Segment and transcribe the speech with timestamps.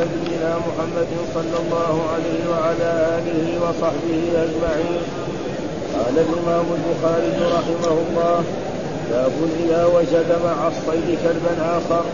[0.00, 5.02] نبينا محمد صلى الله عليه وعلى آله وصحبه أجمعين.
[5.96, 8.44] قال الإمام البخاري رحمه الله
[9.10, 9.32] باب
[9.64, 12.04] إذا وجد مع الصيد كلبا آخر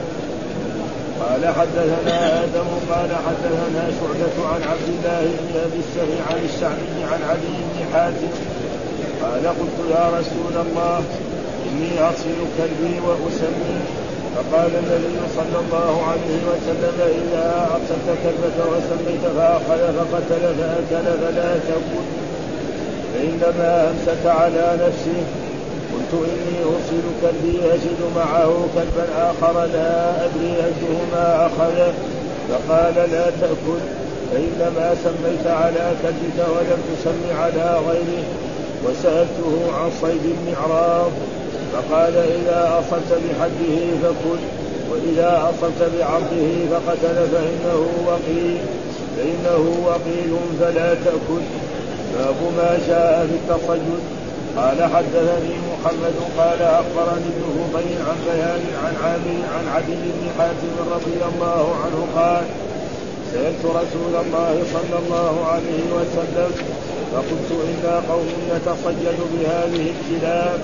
[1.21, 7.21] قال حدثنا آدم قال حدثنا شعبة عن عبد الله بن أبي السهي عن الشعبي عن
[7.31, 8.33] علي بن حاتم.
[9.23, 11.03] قال قلت يا رسول الله
[11.69, 13.79] إني أصل كلبي وأسمي
[14.37, 22.07] فقال النبي صلى الله عليه وسلم إذا أرسلت كلبك وسميت فأخذ فقتل فأكل فلا تكن
[23.15, 25.23] فإنما أمسك على نفسه
[25.93, 31.93] قلت إني أرسل كلبي أجد معه كلبا آخر لا أدري أيهما أخذ.
[32.49, 33.83] فقال لا تأكل
[34.33, 38.25] فإنما سميت على كلبك ولم تسم على غيره.
[38.85, 41.11] وسألته عن صيد المعراض.
[41.73, 44.41] فقال إذا أصلت بحده فكل
[44.91, 48.59] وإذا أصلت بعرضه فقتل فإنه وقيل
[49.17, 51.45] فإنه وقيل فلا تأكل.
[52.15, 54.01] باب ما جاء في التصيد
[54.57, 60.75] قال حدثني محمد قال أخبرني ابن فضيل عن بيان عن عامر عن عدي بن حاتم
[60.95, 62.45] رضي الله عنه قال
[63.33, 66.51] سألت رسول الله صلى الله عليه وسلم
[67.13, 70.61] فقلت أنا قوم نتصيد بهذه الكلاب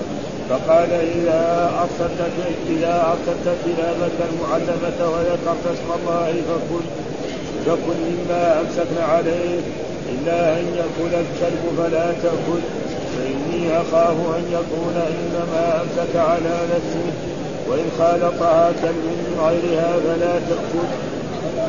[0.49, 2.31] فقال إذا أرسلت
[2.69, 6.85] إذا أرسلت كلابك المعلمة وذكرت اسم الله فكل
[7.65, 9.59] فكل مما أمسكن عليه
[10.13, 12.61] إلا أن يأكل الكلب فلا تأكل.
[13.17, 17.11] فإني أخاف أن يكون إنما أمسك على نفسه
[17.69, 20.89] وإن خالطها كلب من غيرها فلا تأكل.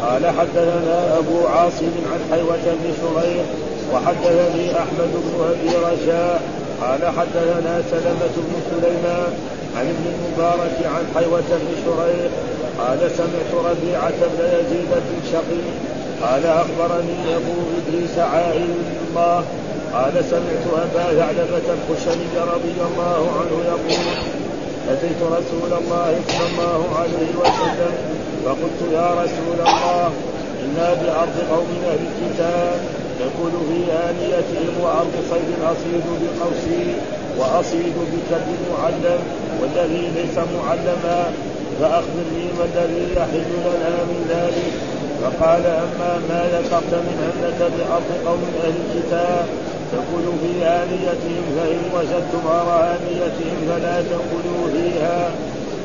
[0.02, 3.44] قال حدثنا أبو عاصم عن حيوة بن شريح
[3.94, 9.32] وحدثني أحمد بن أبي رجاء قال حدثنا سلمة بن سليمان
[9.76, 12.32] عن ابن المبارك عن حيوة بن شريح
[12.78, 15.66] قال سمعت ربيعة بن يزيد بن شقيق
[16.22, 18.74] قال أخبرني أبو إدريس عائل
[19.08, 19.44] الله
[19.94, 24.04] قال سمعت أبا ثعلبة الخشني رضي الله عنه يقول
[24.90, 27.92] أتيت رسول الله صلى الله عليه وسلم
[28.44, 30.10] فقلت يا رسول الله
[30.64, 32.80] إنا بأرض قوم أهل الكتاب
[33.22, 36.84] نقول في آنيتهم وأرض صيد أصيد بقوسي
[37.38, 39.20] وأصيد بكلب معلم
[39.60, 41.32] والذي ليس معلما
[41.80, 44.72] فأخبرني ما الذي يحل لنا من ذلك.
[45.22, 49.46] فقال أما ما ذكرت من أنك بأرض قوم أهل الكتاب
[49.92, 55.30] تقول في آنيتهم فإن وجدتم غير آنيتهم فلا تأكلوا فيها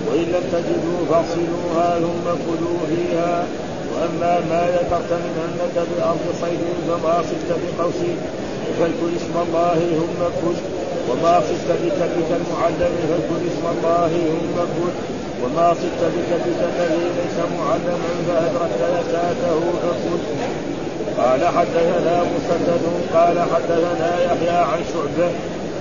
[0.07, 3.43] وإن لم تجدوا فاغسلوها ثم كلوا فيها.
[3.95, 7.99] واما ما ذكرت من أنك بأرض صيد فما صدت بقوس
[8.79, 10.57] فاذكر اسم الله ثم كل
[11.09, 14.93] وما صدت بكلبك المعلم فاذكر اسم الله ثم كل
[15.43, 20.21] وما صدت بكلبك الذي ليس معلما فأدركت زكاته فكل
[21.17, 22.83] قال حدثنا مسدد
[23.13, 25.29] قال حدثنا يحيى عن شعبة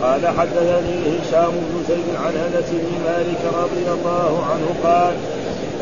[0.02, 5.14] قال حدثني هشام بن زيد عن أنس بن مالك رضي الله عنه قال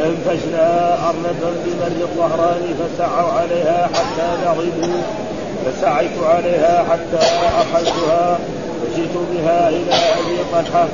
[0.00, 5.02] أنفشنا أرنبا بمر الظهران فسعوا عليها حتى لغبوا.
[5.64, 7.26] فسعيت عليها حتى
[7.60, 8.38] أخذتها
[8.82, 10.86] فجئت بها إلى أبي طلحة.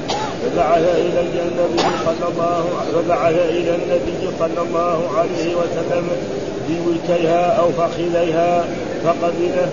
[0.42, 2.64] فبعث إلي النبي صلى الله
[2.94, 6.08] فبعث إلى النبي صلى الله عليه وسلم
[6.68, 8.64] بولكيها أو فخذيها
[9.04, 9.68] فقبله.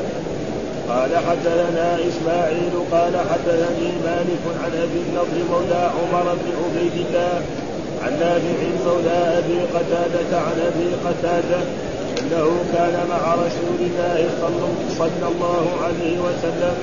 [0.89, 7.41] قال حدثنا إسماعيل قال حدثني مالك عن أبي النضر مولى عمر بن عبيد الله
[8.05, 11.59] عن نافع مولى أبي قتادة عن أبي قتادة
[12.21, 14.29] أنه كان مع رسول الله
[14.97, 16.75] صلى الله عليه وسلم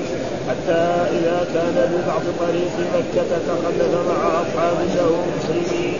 [0.49, 0.81] حتى
[1.17, 5.99] إذا كان ببعض طريق مكة تخلف مع أصحاب له مسلمين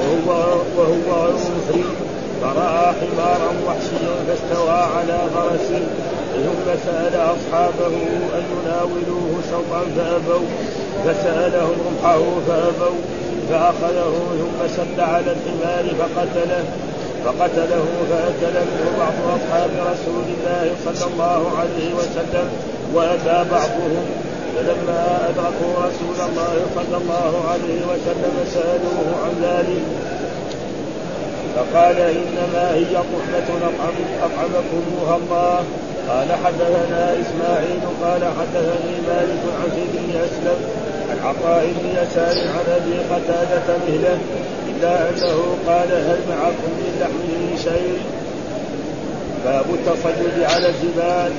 [0.00, 1.84] وهو وهو مسلم
[2.42, 5.86] فرأى حمارا وحشيا فاستوى على فرسه.
[6.34, 7.96] ثم سأل أصحابه
[8.36, 10.46] أن يناولوه شوطا فأبوا.
[11.04, 13.23] فسألهم رمحه فأبوا.
[13.50, 16.64] فأخذه ثم سد على الحمار فقتله
[17.24, 22.48] فقتله فأكل منه بعض أصحاب رسول الله صلى الله عليه وسلم
[22.94, 24.04] وأتى بعضهم.
[24.56, 29.82] فلما أدركوا رسول الله صلى الله عليه وسلم سألوه عن ذلك
[31.56, 33.48] فقال إنما هي طعمة
[34.22, 35.64] أطعمكموها الله.
[36.08, 40.58] قال حدثنا إسماعيل قال حدثني مالك عن زيد بن أسلم
[41.10, 44.18] عن عطاء بن يسار عن أبي قتادة مهله
[44.70, 47.98] إلا أنه قال هل معكم من لحمه شيء؟
[49.44, 51.32] باب التصيد على الجبال.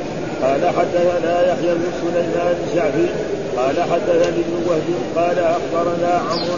[0.44, 3.08] قال حدثنا يحيى بن سليمان الشعبي
[3.58, 4.88] قال حدثني ابن وهب.
[5.16, 6.56] قال أخبرنا عمرو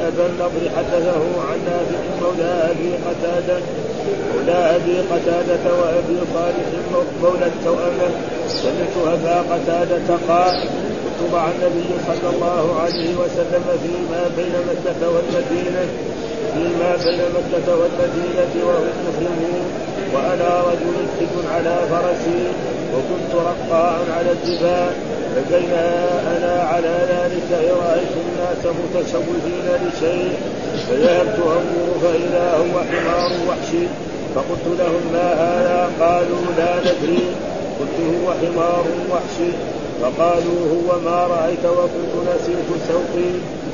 [0.00, 3.58] ابا النضر حدثه عن نافع مولى أبي قتادة
[4.34, 6.66] مولى أبي قتادة وأبي صالح
[7.22, 8.10] مولى التوأمة.
[8.48, 10.68] سمعت أبا قتادة قال
[11.20, 15.86] كنت مع النبي صلى الله عليه وسلم فيما بين مكة والمدينة
[16.54, 19.62] فيما بين مكة والمدينة وهم مسلمون
[20.14, 22.42] وأنا رجل حد على فرسي
[22.94, 24.92] وكنت رقاء على الجبال
[25.36, 25.86] فبينا
[26.36, 30.32] أنا على ذلك رأيت الناس متشوفين لشيء
[30.88, 33.86] فذهبت أنظر فإذا هو حمار وحشي
[34.34, 37.18] فقلت لهم ما هذا؟ قالوا لا ندري
[37.80, 39.52] قلت هو حمار وحشي
[40.02, 43.30] فقالوا هو ما رأيت وكنت نسيت سوقي.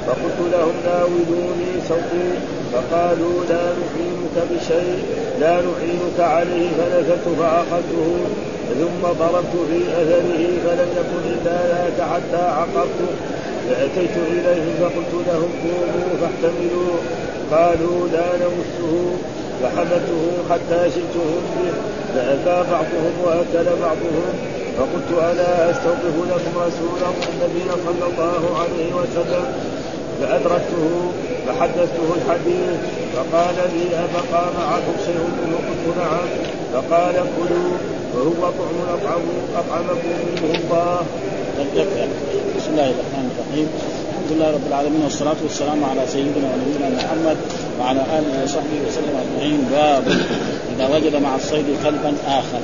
[0.06, 2.28] فقلت لهم ناولوني سوقي.
[2.72, 5.02] فقالوا لا نعينك بشيء
[5.40, 8.16] لا نعينك عليه فنزلت فأخذته.
[8.80, 13.10] ثم ضربت في أثره فلم يكن إلا ذاك حتى عقرته.
[13.68, 16.96] فأتيت إليهم فقلت لهم قوموا فاحتملوا.
[17.52, 19.16] قالوا لا نمسه.
[19.62, 21.72] فحملته حتى شئتهم به.
[22.14, 24.62] فأتى بعضهم وأكل بعضهم.
[24.76, 27.00] فقلت ألا أستوقف لكم رسول
[27.32, 29.46] النبي صلى الله عليه وسلم؟
[30.20, 31.12] فأدركته
[31.46, 32.80] فحدثته الحديث
[33.14, 36.28] فقال لي أبقى معكم شيء؟ منه قلت نعم.
[36.72, 37.72] فقال كلوا
[38.14, 39.22] وهو طعم أطعم
[39.56, 40.08] أطعمكم
[40.42, 41.00] منه الله.
[42.56, 43.68] بسم الله الرحمن الرحيم.
[44.10, 47.36] الحمد لله رب العالمين والصلاة والسلام على سيدنا ونبينا محمد
[47.80, 49.68] وعلى آله وصحبه وسلم أجمعين.
[49.72, 50.04] باب
[50.76, 52.60] إذا وجد مع الصيد كلبا آخر.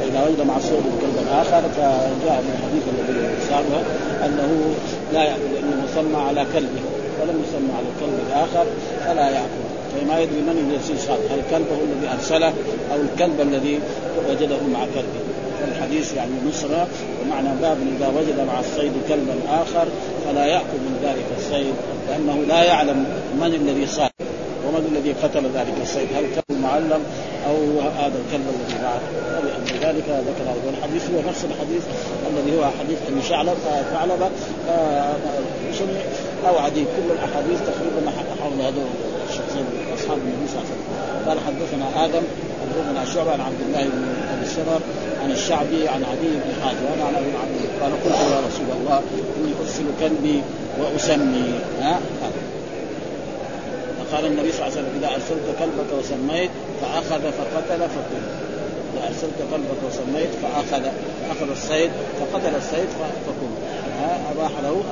[0.00, 3.80] فإذا وجد مع الصيد كلبا آخر فجاء من الحديث الذي سابه
[4.26, 4.74] أنه
[5.12, 6.82] لا يأكل لأنه سمى على كلبه
[7.20, 8.66] ولم يسمى على الكلب الآخر
[9.06, 9.64] فلا يأكل.
[9.94, 12.52] فما يدري من الذي صاد هل كلبه الذي أرسله
[12.92, 13.80] أو الكلب الذي
[14.30, 15.22] وجده مع كلبه.
[15.68, 16.86] الحديث يعني نصرة
[17.22, 19.86] ومعنى باب إذا وجد مع الصيد كلبا آخر
[20.26, 21.74] فلا يأكل من ذلك الصيد
[22.08, 23.06] لأنه لا يعلم
[23.40, 24.13] من الذي صاد.
[24.74, 27.02] ومن الذي قتل ذلك الصيد هل كلب معلم
[27.48, 29.00] أو هذا الكلب الذي معه
[29.88, 31.02] ذلك ذكر هذا الحديث.
[31.10, 31.82] هو نفس الحديث
[32.30, 33.56] الذي هو حديث ابن شعلب
[33.92, 34.28] ثعلبة
[36.48, 38.10] أو عدي كل الأحاديث تقريبا
[38.42, 38.90] حول هذول
[39.28, 41.28] الشخصين أصحاب النبي صلى الله عليه وسلم.
[41.28, 42.24] قال حدثنا آدم
[42.62, 44.80] حدثنا شعبة عن عبد الله بن أبي الشرر
[45.22, 46.84] عن الشعبي عن عدي بن حاتم.
[46.90, 49.02] وأنا عن أبي عبد قال قلت يا رسول الله
[49.38, 50.42] إني ارسل كلبي
[50.80, 51.48] وأسمي.
[51.80, 52.00] ها؟
[54.14, 56.50] فقال النبي صلى الله عليه وسلم إذا أرسلت كلبك وسميت
[56.80, 58.22] فأخذ فقتل فقل
[58.94, 60.82] إذا أرسلت كلبك وسميت فأخذ
[61.28, 61.90] فأخذ الصيد
[62.20, 62.88] فقتل الصيد
[63.26, 63.52] فكل
[64.30, 64.82] أباح له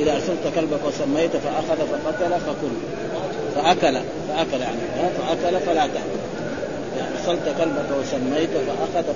[0.00, 2.74] إذا أرسلت كلبك وسميت فأخذ فقتل فكل
[3.54, 4.80] فأكل فأكل يعني
[5.18, 6.20] فأكل فلا تأكل.
[6.96, 9.06] إذا أرسلت كلبك وسميت فأخذ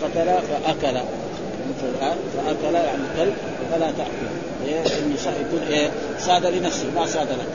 [0.00, 1.00] فقتل فأكل
[2.36, 3.34] فأكل يعني الكلب
[3.72, 4.39] فلا تأكل.
[5.40, 7.48] يكون إيه ساد لنفسه ما ساد لك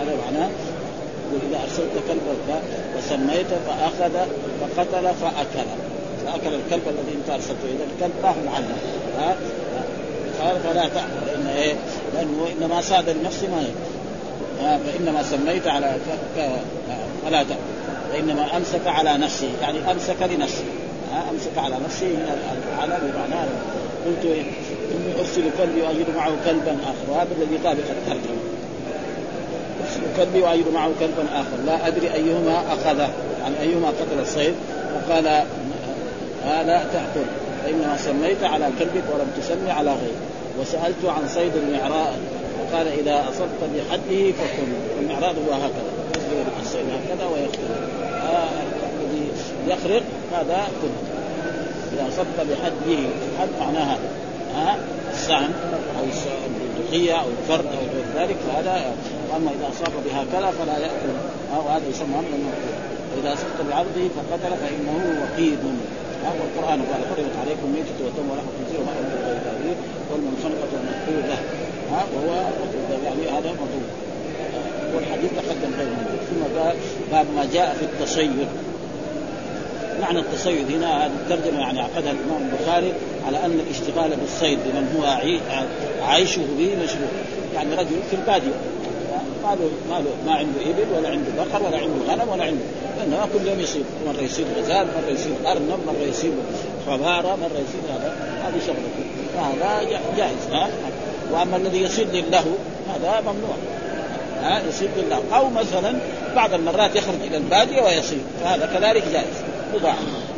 [0.00, 0.48] هذا معناه
[1.32, 2.62] واذا ارسلت كلبك
[2.98, 4.12] وسميت فاخذ
[4.60, 5.68] فقتل فاكل
[6.26, 8.76] فاكل الكلب الذي انت ارسلته اذا الكلب ما هو معلم
[9.18, 9.36] ها
[10.40, 11.74] قال فلا تأكل لأن إيه؟
[12.14, 13.64] لأنه إنما ساد لنفسه ما
[14.62, 15.96] ها فإنما سميت على.
[17.24, 17.60] فلا تأكل
[18.12, 20.64] فإنما أمسك على نفسه يعني أمسك لنفسه
[21.30, 22.06] أمسك على نفسه
[22.80, 23.48] على بمعنى
[24.06, 24.44] قلت
[24.94, 27.12] إني أرسل كلبي وأجد معه كلبا آخر.
[27.12, 28.42] وهذا الذي طابق الترجمة
[29.84, 31.56] أرسل كلبي وأجد معه كلبا آخر.
[31.66, 33.10] لا أدري أيهما أخذه.
[33.42, 34.54] يعني أيهما قتل الصيد.
[34.94, 35.24] فقال
[36.66, 37.26] لا تأكل.
[37.64, 40.20] فإنما سميت على كلبك ولم تسمي على غيره
[40.60, 42.14] وسألت عن صيد المعراض.
[42.58, 44.70] فقال إذا أصبت بحده فكل.
[45.00, 45.92] المعراض هو هكذا.
[46.62, 47.58] الصيد هكذا ويخرج
[48.12, 48.48] آه
[49.68, 50.02] يخرق
[50.32, 50.88] هذا كل
[51.92, 52.98] إذا أصبت بحده
[53.34, 54.08] الحد معناه هذا.
[55.12, 55.52] السهم
[55.98, 56.04] أو
[56.78, 58.94] الدخية أو الفرد أو غير ذلك فهذا
[59.36, 61.14] أما إذا أصاب بهكذا فلا يأكل.
[61.66, 62.52] وهذا يسمى من
[63.16, 65.58] وإذا أصبت بعرضه فقتل فإنه وقيد
[66.24, 69.76] والقرآن قال حرمت عليكم ميتة والدم ولحم الخنزير وما أهل غير التأويل
[70.10, 71.38] والمنخنقة والمقبولة
[71.92, 72.34] ها وهو
[73.04, 73.86] يعني هذا مطلوب
[74.94, 76.76] والحديث تقدم غير موجود ثم قال
[77.12, 78.48] باب ما جاء في التصيد.
[80.00, 82.92] معنى التصيد هنا هذه الترجمة يعني عقدها الإمام البخاري.
[83.28, 85.04] على أن الاشتغال بالصيد لمن هو
[86.06, 87.08] عيشه به مشروع.
[87.54, 88.58] يعني رجل في البادية.
[89.44, 92.64] ما له ما له ما عنده إبل ولا عنده بقر ولا عنده غنم ولا عنده.
[92.98, 96.32] لأنه كل يوم يصيد مرة يصيد غزال مرة يصيد أرنب مرة يصيد
[96.86, 98.16] حماره مرة يصيد هذا.
[98.44, 99.04] هذه شغلته
[99.36, 100.68] فهذا جائز ها؟
[101.32, 102.44] وأما الذي يصيد لله
[102.94, 103.56] هذا ممنوع.
[104.42, 105.22] ها؟ يصيد لله.
[105.36, 105.98] أو مثلا
[106.36, 108.22] بعض المرات يخرج إلى البادية ويصيد.
[108.44, 109.36] فهذا كذلك جائز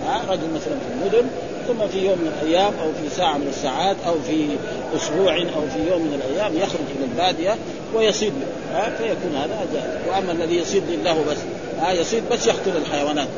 [0.06, 1.28] ها؟ رجل مثلا في المدن
[1.70, 4.46] ثم في يوم من الأيام أو في ساعة من الساعات أو في
[4.96, 7.56] أسبوع أو في يوم من الأيام يخرج إلى البادية
[7.94, 8.32] ويصيد
[8.72, 10.08] ها فيكون هذا جائز.
[10.08, 11.36] وأما الذي يصيد لله بس
[11.80, 13.28] ها يصيد بس يقتل الحيوانات.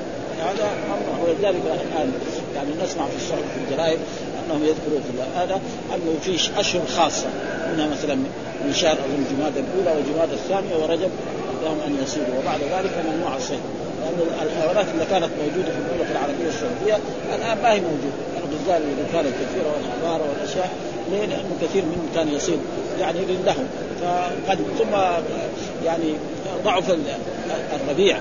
[0.40, 1.24] هذا أمر.
[1.24, 2.12] ولذلك الآن
[2.54, 3.98] يعني نسمع في الشرع في الجرائد
[4.46, 5.60] أنهم يذكروا في هذا
[5.94, 7.26] أنه في أشهر خاصة.
[7.72, 8.14] منها مثلا
[8.64, 11.10] من شهر اظن جماد الأولى وجماد الثانية ورجب
[11.64, 13.60] لهم أن يصيدوا وبعد ذلك ممنوع الصيد.
[14.02, 16.98] لأن الحيوانات اللي كانت موجودة في المملكه العربية السعودية
[17.34, 18.22] الآن ما هي موجودة.
[18.38, 20.70] الغزال اللي كانت كثيره والحضاره والأشياء
[21.10, 22.58] ليه؟ لأنه كثير منهم كان يصيد
[23.00, 23.64] يعني للهو
[24.00, 24.94] فقد ثم
[25.84, 26.14] يعني
[26.64, 26.90] ضعف
[27.74, 28.16] الربيع.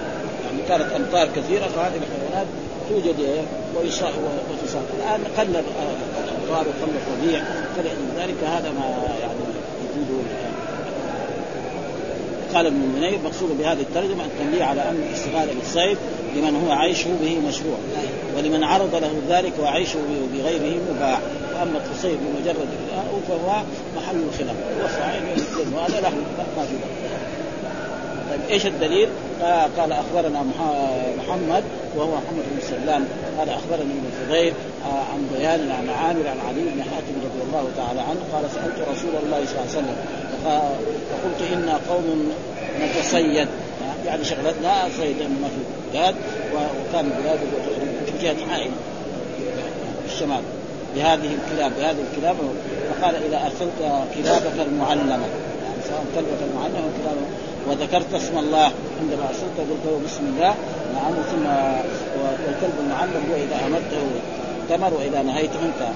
[0.45, 2.47] يعني كانت أمطار كثيرة فهذه الحيوانات
[2.89, 3.45] توجد
[3.75, 4.83] وتصاب.
[4.99, 5.55] الآن قل
[6.23, 7.43] الأمطار وقل الربيع
[7.75, 8.85] فلذلك هذا ما
[9.21, 9.39] يعني
[9.83, 10.07] يفيد
[12.53, 15.97] قال ابن المنير مقصود بهذه الترجمة التنبيه على أن الاستغاثه بالصيد
[16.35, 17.77] لمن هو عيشه به مشروع
[18.37, 19.99] ولمن عرض له ذلك وعيشه
[20.33, 21.19] بغيره مباح.
[21.55, 22.67] وأما التصيد بمجرد
[23.27, 23.61] فهو
[23.97, 24.55] محل الخلاف.
[25.75, 26.09] وهذا له
[26.57, 27.00] ما في
[28.51, 29.09] إيش الدليل؟
[29.77, 30.43] قال أخبرنا
[31.17, 31.63] محمد
[31.95, 33.05] وهو محمد بن سلام.
[33.39, 34.53] قال أخبرني ابن فضيل
[34.85, 38.19] عن بيان عن عامر عن علي بن حاتم رضي الله تعالى عنه.
[38.33, 39.95] قال سألت رسول الله صلى الله عليه وسلم
[40.43, 42.31] فقلت أنا قوم
[42.81, 43.47] نتصيد
[44.05, 45.61] يعني شغلتنا صيد ما في
[45.93, 46.15] بلاد
[46.53, 47.39] وكان بلاد
[48.05, 48.71] في جهه عائلة
[50.07, 50.41] في الشمال.
[50.95, 52.35] بهذه الكلاب بهذه الكلاب
[52.89, 53.79] فقال إذا ارسلت
[54.15, 55.11] كلابك المعلمة.
[55.11, 57.27] يعني سواء كلبك المعلمة أو كلابك
[57.67, 60.55] وذكرت اسم الله عندما ارسلت قلت بسم الله.
[60.93, 61.45] نعم ثم
[62.21, 64.03] والكلب المعلم هو اذا امرته
[64.69, 65.93] تمر وإذا نهيته انتهى.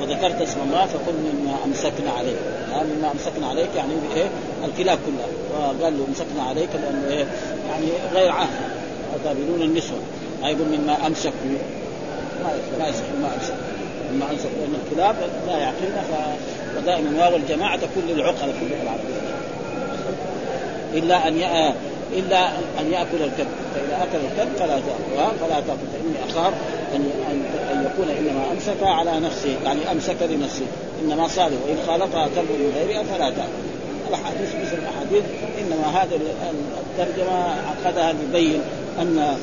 [0.00, 2.36] وذكرت اسم الله فقل مما أمسكنا عليك.
[2.72, 4.28] يعني مما أمسكنا عليك يعني إيه
[4.64, 5.26] الكلاب كلها.
[5.58, 7.26] وقال له أمسكنا عليك لأنه إيه؟
[7.70, 8.48] يعني غير عهد.
[9.24, 9.98] قابلون النسوة؟
[10.44, 11.32] أيضا مما أمسكوا.
[12.78, 13.54] ما يصح ما امسك
[14.12, 15.16] مما امسك لأن الكلاب
[15.46, 16.12] لا يعقلن ف
[16.78, 19.22] ودائما واو الجماعة تكون للعقل اللغة العربيه
[20.94, 21.72] إلا أن ي...
[22.18, 22.48] إلا
[22.80, 23.48] أن يأكل الكلب.
[23.74, 26.52] فإذا أكل الكلب فلا تاكل فلا تأكل فإني أخاف
[26.94, 27.10] ان
[27.72, 30.64] ان يكون إنما أمسك على نفسه يعني أمسك لنفسه.
[31.04, 33.62] إنما صادق وإن خالطها كلب من غيرها فلا تأكل.
[34.08, 35.24] الأحاديث مثل الأحاديث
[35.60, 36.18] إنما هذا
[36.80, 38.60] الترجمة عقدها ليبين
[39.00, 39.36] أن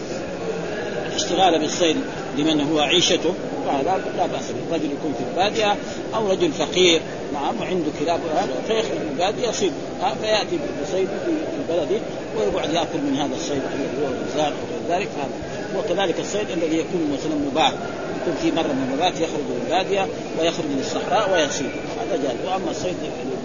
[1.10, 1.98] الاشتغال بالصيد
[2.38, 3.34] لمن هو عيشته
[3.70, 5.76] فهذا لا بأس به، رجل يكون في البادية
[6.16, 7.02] أو رجل فقير.
[7.34, 8.20] نعم وعنده كلاب
[8.68, 9.74] فيخرج من البادية يصيد
[10.22, 12.02] فيأتي بصيد في بلده
[12.38, 15.08] ويقعد يأكل من هذا الصيد الذي هو الغزال أو ذلك.
[15.18, 15.30] هذا
[15.78, 17.74] وكذلك الصيد الذي يكون مثلا مباح.
[18.22, 20.08] يكون في مرة من المرات يخرج من البادية
[20.40, 22.38] ويخرج من الصحراء ويصيد هذا جائز.
[22.46, 22.96] وأما الصيد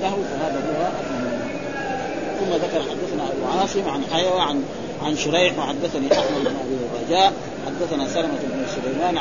[0.02, 0.88] له فهذا هو
[2.38, 4.62] ثم ذكر حدثنا أبو عاصم عن حيوى عن
[5.04, 6.76] عن شريح وحدثني أحمد بن أبي
[7.07, 7.33] رجاء.
[7.66, 9.19] حدثنا سلمة بن سليمان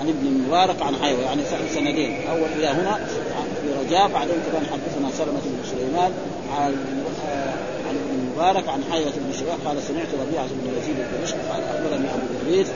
[0.00, 1.42] عن, ابن المبارك عن حيوى يعني
[1.74, 2.28] سندين.
[2.30, 3.06] أول إلى هنا
[3.62, 6.12] في رجاء بعدين كمان حدثنا سلمة بن سليمان
[6.56, 6.76] عن
[7.88, 12.08] عن ابن المبارك عن حيوة بن شريح قال سمعت ربيعة بن يزيد الدمشق قال أخبرني
[12.08, 12.66] أبو إدريس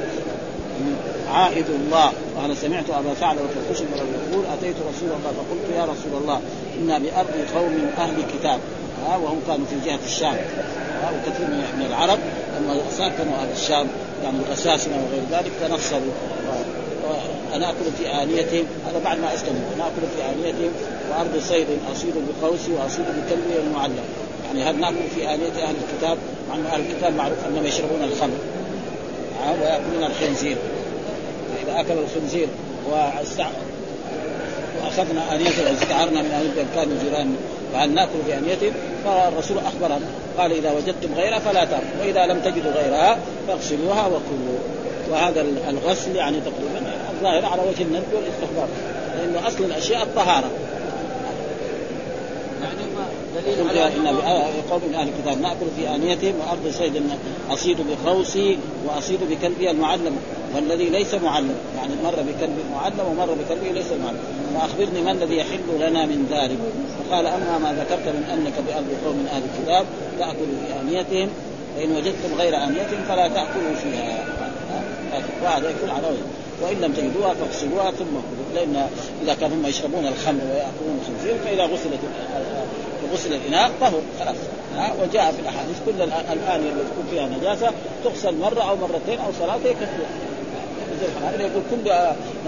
[1.32, 2.12] عائد الله.
[2.36, 6.40] قال سمعت أبا ثعلبه الخشن يقول أتيت رسول الله فقلت يا رسول الله
[6.82, 8.60] أنا بأرض قوم أهل كتاب
[9.22, 10.36] وهم كانوا في جهة الشام.
[11.14, 12.18] وكثير من العرب
[12.56, 13.86] لما سكنوا أهل الشام
[14.24, 16.12] يعني الاساسنه وغير ذلك تنصروا
[17.54, 19.60] أنا أكل في آنيتهم هذا بعد ما أسلموا.
[19.76, 20.72] أنا أكل في آنيتهم
[21.10, 24.04] وأرض صيد أصيد بقوسي وأصيد بكلبي المعلم
[24.46, 28.38] يعني هل نأكل في آنية أهل الكتاب؟ مع أن أهل الكتاب معروف أنهم يشربون الخمر.
[29.60, 30.56] ويأكلون الخنزير.
[31.62, 32.48] إذا اكل الخنزير.
[34.82, 37.36] وأخذنا انيته استعرنا من انيه كانوا جيران
[37.72, 38.72] فهل نأكل في آنيتهم؟
[39.04, 40.06] فالرسول أخبرنا.
[40.38, 42.04] قال إذا وجدتم غيرها فلا تأكلوا.
[42.04, 44.58] وإذا لم تجدوا غيرها فاغسلوها وكلوا.
[45.10, 46.87] وهذا الغسل يعني تقريبا
[47.18, 48.68] الظاهر على وجه الندب والاستحباب
[49.18, 50.50] لأنه أصل الأشياء الطهارة.
[53.36, 54.06] قلت إن
[54.70, 57.02] قوم من أهل الكتاب ناكل في انيتهم وأرض صيد
[57.50, 60.16] أصيد بخوصي وأصيد بكلبي المعلم
[60.54, 61.54] والذي ليس معلم.
[61.76, 64.18] يعني مر بكلب معلم ومر بكلبه ليس معلم.
[64.54, 66.58] فاخبرني ما الذي يحل لنا من ذلك.
[66.98, 69.86] فقال أما ما ذكرت من أنك بأرض قوم من أهل الكتاب
[70.18, 71.30] تأكل في آنيتهم
[71.76, 74.24] فإن وجدتم غير آنيتهم فلا تأكلوا فيها.
[75.42, 76.47] وهذا يكون على وجه.
[76.62, 78.54] وإن لم تجدوها فاغسلوها ثم كلوا.
[78.54, 78.88] لأن
[79.22, 82.00] إذا كانوا هم يشربون الخمر ويأكلون الخنزير فإذا غسلت
[83.12, 84.36] غسل الاناء طهر خلاص.
[85.02, 87.72] وجاء في الأحاديث كل الانيه اللي تكون فيها نجاسة
[88.04, 90.02] تغسل مرة أو مرتين أو ثلاثة يكفي
[91.40, 91.92] يقول كل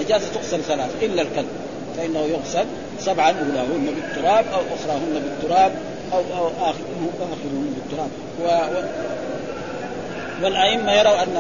[0.03, 1.49] نجاسة تغسل ثلاث إلا الكلب.
[1.97, 2.65] فإنه يغسل
[3.01, 5.73] سبعا أولاهن بالتراب أو أخراهن بالتراب
[6.13, 8.11] أو أو اخرهن بالتراب.
[8.43, 8.47] و...
[10.43, 11.37] والأئمة يروا ان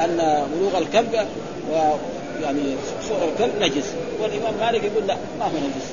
[0.00, 1.26] أن بلوغ الكلب
[1.70, 2.76] ويعني
[3.08, 3.92] صور الكلب نجس؟
[4.22, 5.92] والإمام مالك يقول لا ما هو نجس.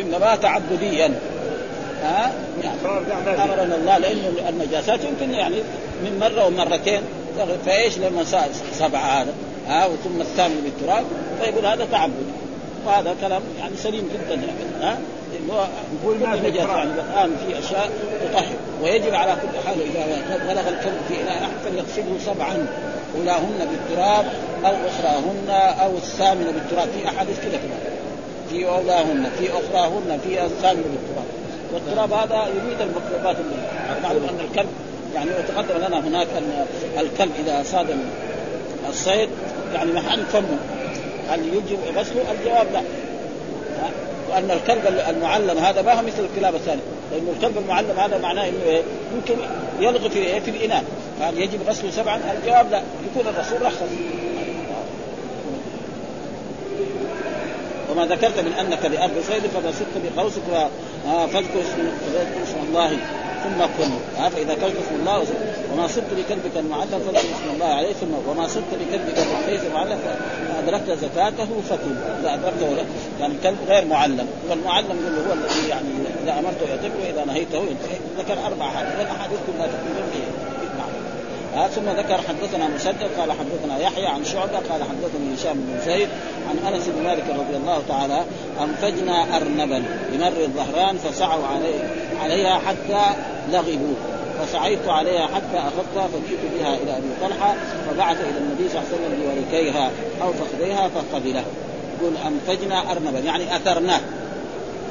[0.00, 1.14] انما تعبديا.
[2.02, 5.56] ها؟ يعني أمرنا الله لأنه النجاسات يمكن يعني
[6.04, 7.00] من مرة ومرتين
[7.66, 8.24] فإيش لما
[8.78, 9.32] سبعه هذا؟
[9.68, 11.04] ها؟ ثم الثامن بالتراب.
[11.40, 12.26] فيقول هذا تعبد.
[12.86, 14.98] وهذا كلام يعني سليم جدا يعني ها؟
[16.02, 17.90] يقول ما في نجاسة يعني الآن في أشياء
[18.24, 18.56] تطهر.
[18.82, 22.66] ويجب على كل حال إذا بلغ الكلب في اناء أحد فليغسله سبعا.
[23.16, 24.24] أولاهن بالتراب
[24.64, 25.50] أو أخراهن
[25.80, 26.88] أو الثامنه بالتراب.
[26.88, 27.92] في أحاديث كذا كذا
[28.50, 31.26] في أولاهن في أخراهن في الثامنه بالتراب.
[31.72, 33.36] والتراب هذا يريد المطلوبات
[34.02, 34.68] معلوم أن الكلب
[35.14, 36.66] يعني وتقدم لنا هناك أن
[37.00, 37.86] الكلب إذا صاد
[38.88, 39.28] الصيد
[39.74, 40.58] يعني محل فمه.
[41.30, 42.82] هل يجب غسله؟ الجواب لا.
[44.30, 46.82] وأن الكلب المعلم هذا ما هو مثل الكلاب الثانية.
[47.12, 48.82] لأنه الكلب المعلم هذا معناه إنه إيه؟
[49.14, 49.34] يمكن
[49.80, 50.84] يلغي في إيه؟ في الإناء.
[51.22, 53.82] هل يجب غسله سبعا؟ الجواب لا يكون الرسول رخص
[57.90, 60.42] وما ذكرت من انك لارض صيد صدت بقوسك
[61.04, 61.60] فاذكر
[62.44, 62.98] اسم الله
[63.42, 63.90] ثم كن
[64.30, 65.24] فاذا كنت اسم الله
[65.72, 69.98] وما صدت لكلبك المعلم فاذكر اسم الله عليه ثم وما صدت لكلبك ليس معلم
[70.54, 72.84] فادركت زكاته فكن اذا ادركته
[73.20, 75.88] يعني الكلب غير معلم والمعلم يقول هو الذي يعني
[76.24, 80.31] اذا امرته يترك واذا نهيته ينتهي ذكر أربع احاديث والاحاديث كلها تقريبا
[81.56, 86.08] آه ثم ذكر حدثنا مسدد قال حدثنا يحيى عن شعبة قال حدثني هشام بن زيد
[86.50, 88.24] عن أنس بن مالك رضي الله تعالى
[88.62, 91.88] أنفجنا ارنبا بمر الظهران فسعوا عليه
[92.22, 93.18] عليها حتى
[93.52, 93.94] لغبوا.
[94.42, 97.54] فسعيت عليها حتى أخذتها فجئت بها إلى أبي طلحة
[97.88, 99.90] فبعث إلى النبي صلى الله عليه وسلم بوركيها
[100.22, 101.44] أو فخذيها فقبله.
[102.00, 104.00] يقول أنفجنا ارنبا يعني أثرناه.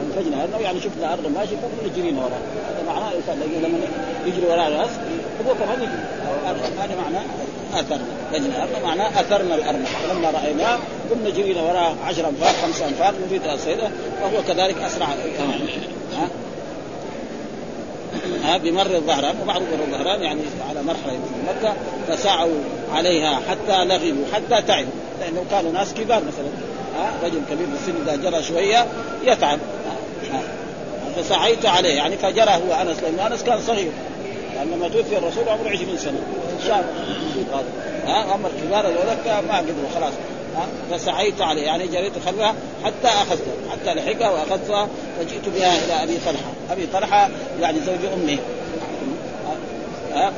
[0.08, 3.12] أنفجنا ارنب يعني شفنا ارنب ماشي فنجرينا وراه هذا معناه
[3.64, 3.78] لما
[4.26, 4.90] يجري وراء الناس
[5.48, 6.04] هو كمان يجري
[6.80, 7.24] هذا معناه
[7.74, 8.06] أثرنا.
[8.34, 9.86] ارنب معناه أثرنا الأرنب.
[9.86, 10.80] فلما رأيناه
[11.10, 13.90] كنا جرينا وراه 10 أنفار خمسة أنفار نريد الصيده
[14.22, 15.08] فهو كذلك أسرع.
[15.08, 16.28] ها؟
[18.44, 21.74] ها؟ بمر الظهران وبعض مر الظهران يعني على مرحلة في مكة
[22.08, 22.60] فسعوا
[22.94, 24.92] عليها حتى لغبوا حتى تعبوا.
[25.22, 26.48] لأنه كانوا ناس كبار مثلا.
[26.98, 28.88] ها؟ رجل كبير في السن إذا جرى شوية
[29.24, 29.60] يتعب.
[31.18, 31.96] فسعيت عليه.
[31.96, 33.92] يعني فجرى هو أنس لأن أنس كان صغير.
[34.64, 36.20] لما توفي الرسول عمره 20 سنة.
[36.68, 36.86] شاب.
[38.08, 40.14] ها أما الكبار هذول ما قدروا خلاص.
[40.92, 41.62] فسعيت عليه.
[41.62, 44.88] يعني جريت خلفها حتى اخذتها حتى لحقها واخذتها
[45.20, 46.52] فجئت بها إلى أبي طلحة.
[46.72, 47.30] أبي طلحة
[47.62, 48.38] يعني زوج أمه.
[50.14, 50.32] ها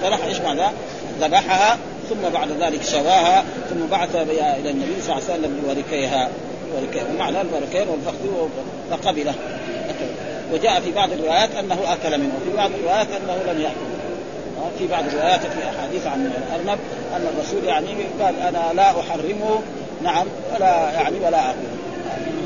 [0.00, 0.72] فطلحه إيش معنى؟
[1.20, 6.30] ذبحها ثم بعد ذلك شواها ثم بعث بها إلى النبي صلى الله عليه وسلم بوركيها.
[7.18, 8.48] معنى البركين والفخذ
[8.90, 9.34] فقبله
[10.52, 13.96] وجاء في بعض الروايات أنه أكل منه وفي بعض الروايات أنه لم يأكل.
[14.78, 16.78] في بعض الروايات في أحاديث عن الأرنب
[17.16, 17.88] أن الرسول يعني
[18.20, 19.60] قال أنا لا احرمه
[20.02, 21.66] نعم ولا يعني ولا أكل.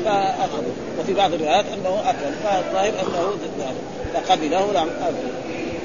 [0.05, 3.37] فاخذه وفي بعض الروايات أنه أكل فالظاهر أنه
[4.13, 4.89] فقبله لم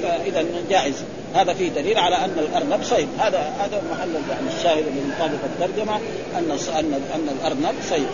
[0.03, 1.03] فإذا جائز.
[1.35, 3.07] هذا فيه دليل على أن الأرنب صيد.
[3.19, 5.95] هذا هذا محل يعني الشاهد من مطابق الترجمة
[6.37, 8.07] أن ان أن الأرنب صيد.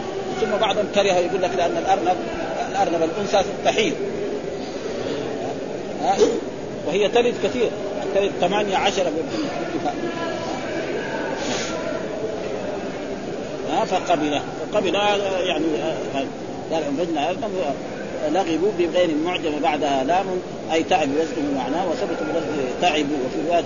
[0.45, 2.17] ثم بعضهم كره يقول لك لأن الارنب
[2.71, 3.93] الأرنب الأنثى تحيض
[6.87, 7.69] وهي تلد كثير.
[8.15, 9.95] تلد ثمانية عشر بالاتفاق
[13.85, 14.41] فقبل.
[14.71, 15.65] فقبل يعني
[16.71, 17.35] قال انفجنا
[18.31, 20.25] لغبوا بغير المعجم بعدها لام
[20.73, 23.63] أي تعب وزنه معناه وثبت بلفظ تعبوا وفي رواية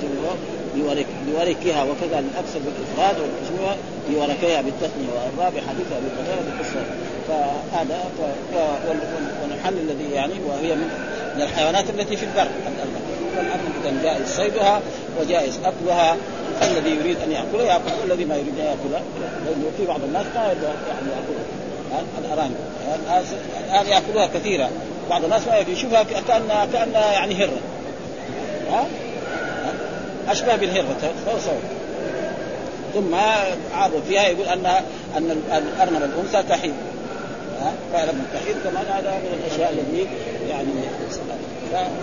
[0.82, 3.78] بورك بوركها وكذا الاكثر بالافراد والمجموعه
[4.10, 6.82] بوركيها بالتثنية والرابع حديث ابي قتاده بالقصة.
[7.28, 8.04] فهذا
[9.44, 12.48] والحل الذي يعني وهي من الحيوانات التي في البر.
[13.38, 14.82] والأمر اذا جائز صيدها
[15.22, 16.18] وجائز أكلها.
[16.62, 19.02] الذي يريد أن ياكلها يأكل الذي ما يريد أن ياكلها
[19.46, 22.56] لأنه في بعض الناس ما يعني ياكلها الأرانب.
[23.70, 24.70] الآن ياكلوها كثيرا
[25.10, 27.60] بعض الناس ما يشوفها كانها كأنها يعني هرة.
[28.72, 28.86] ها؟
[30.30, 31.14] اشبه بالهرة.
[31.26, 31.60] سوا
[32.94, 33.16] ثم
[33.76, 34.84] عابوا فيها يقول انها
[35.18, 36.74] أن الأرنب الأنثى تحيض
[37.94, 40.08] فلما تحيض كمان هذا من الأشياء التي
[40.50, 40.70] يعني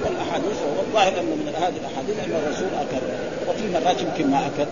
[0.04, 3.06] والأحاديث والظاهر أن من هذه الأحاديث أن الرسول أكل
[3.48, 4.66] وفي مرات يمكن ما أكل.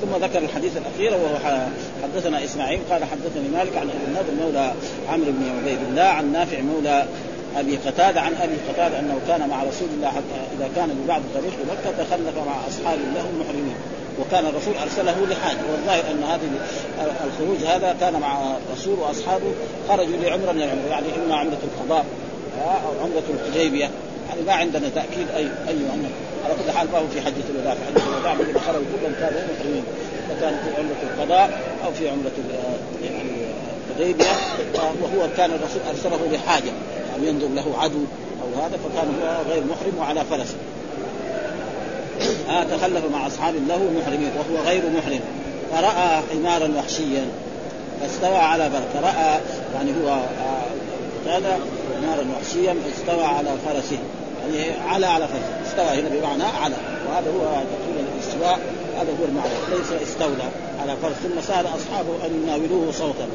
[0.00, 1.66] ثم ذكر الحديث الأخير وهو
[2.02, 4.72] حدثنا إسماعيل قال حدثني مالك عن أبي النضر مولى
[5.08, 7.06] عمرو بن عبيد الله عن نافع مولى
[7.56, 11.52] أبي قتادة عن أبي قتادة أنه كان مع رسول الله حتى إذا كان ببعض طريق
[11.70, 13.74] مكة تخلف مع اصحاب له المحرمين.
[14.20, 15.58] وكان الرسول أرسله لحاجة.
[15.72, 16.48] والظاهر أن هذه
[17.26, 19.52] الخروج هذا كان مع الرسول وأصحابه
[19.88, 22.04] خرجوا لعمرة من العمر يعني إما عمرة القضاء
[22.62, 23.90] أو عمرة الحديبية.
[24.28, 26.10] يعني ما عندنا تأكيد اي أي أنه
[26.44, 27.74] على كل حال فهو في حجة الوداع.
[27.74, 29.84] في حجة الوداع الذين دخلوا كلهم كانوا محرمين.
[30.28, 32.32] فكان في عمرة القضاء أو في عمرة
[33.04, 33.30] يعني
[33.90, 34.24] الحديبية.
[34.74, 36.72] وهو كان الرسول أرسله لحاجة.
[37.24, 37.98] يعني ينظر له عدو
[38.42, 40.54] أو هذا فكان هو غير محرم وعلى فرس
[42.50, 45.20] آه تخلف مع أصحاب له محرمين وهو غير محرم.
[45.72, 47.24] فرأى حمارا وحشيا
[48.00, 49.40] فاستوى على بركه راى
[49.74, 51.58] يعني هو آه هذا
[51.96, 53.98] حمارا وحشيا فاستوى على فرسه
[54.40, 56.74] يعني على على فرسه استوى هنا بمعنى على.
[57.08, 58.58] وهذا هو تقريبا الاستواء
[59.00, 59.48] هذا هو المعنى.
[59.70, 60.48] ليس استولى
[60.82, 63.28] على فرس ثم سأل أصحابه أن يناولوه صوتا.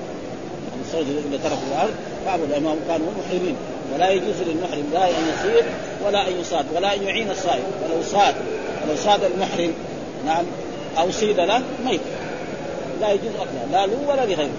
[0.88, 1.94] الصوت اذا تركوا الأرض
[2.26, 3.56] فابوا لانهم كانوا محرمين.
[3.96, 5.66] ولا يجوز للمحرم لا أن يصيد
[6.06, 8.36] ولا أن يصاد ولا أن يعين الصائد ولو صاد
[8.84, 9.74] ولو صاد المحرم
[10.26, 10.46] نعم
[10.98, 12.02] أو صيد له ميت.
[13.02, 14.50] لا يجوز أكله لا له ولا لغيره.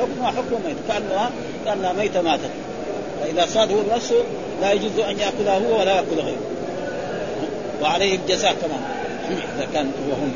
[0.00, 0.76] حكمها حكم ميت.
[0.88, 1.30] كانها
[1.64, 2.50] كأنها ميتة ماتت.
[3.20, 4.22] فإذا صاد هو نفسه
[4.60, 6.42] لا يجوز أن ياكلها هو ولا يأكل غيره.
[7.82, 8.80] وعليه الجزاء كمان.
[9.30, 10.32] إذا كان هو هم.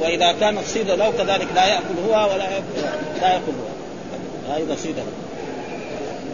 [0.00, 2.64] وإذا كان الصيد له كذلك لا يأكل هو ولا يأكل
[3.20, 3.76] لا يأكل هو.
[4.52, 5.04] هذا صيد له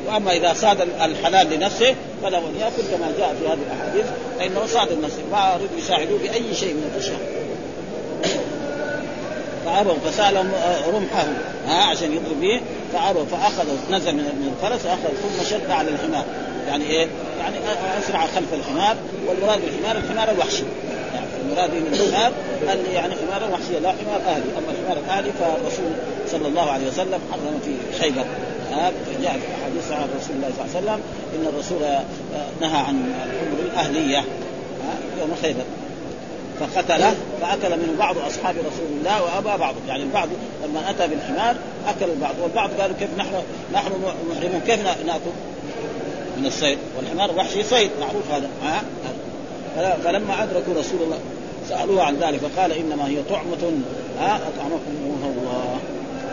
[0.07, 4.07] وأما إذا صاد الحلال لنفسه فله أن يأكل كما جاء في هذه الأحاديث
[4.39, 5.23] فإنه صاد لنفسه.
[5.33, 7.21] ما أريد يساعدوه بأي شيء من الأشياء.
[9.65, 10.53] فابوا فسألهم
[10.95, 11.27] رمحه
[11.67, 12.61] ها عشان يضرب به
[12.93, 16.25] فابوا فأخذوا نزل من الفرس اخذ ثم شد على الحمار.
[16.69, 17.07] يعني إيه؟
[17.41, 17.57] يعني
[17.99, 18.97] أسرع خلف الحمار
[19.27, 20.63] والمراد بالحمار الحمار الوحشي.
[21.53, 22.33] المراد من الحمار
[22.93, 25.93] يعني حمار وحشي لا حمار أهلي أما الحمار الاهلي فالرسول
[26.31, 28.25] صلى الله عليه وسلم حرم في خيبر.
[29.23, 31.01] جاء في أحاديث عن رسول الله صلى الله عليه وسلم
[31.35, 31.81] إن الرسول
[32.61, 34.25] نهى عن الحمر الأهلية
[35.21, 35.65] يوم خيبر.
[36.61, 40.29] فقتله فأكل منه بعض أصحاب رسول الله وأبى بعض يعني البعض
[40.65, 41.57] لما أتى بالحمار
[41.89, 43.35] أكل البعض والبعض قالوا كيف نحن
[43.75, 43.93] نحن
[44.31, 45.31] محرمون كيف نأكل؟
[46.39, 46.79] من الصيد.
[46.97, 48.83] والحمار الوحشي صيد معروف هذا ها؟
[50.05, 51.19] فلما أدركوا رسول الله
[51.73, 53.73] سألوه عن ذلك فقال إنما هي طعمة
[54.21, 54.93] ها أطعمكم
[55.25, 55.79] الله.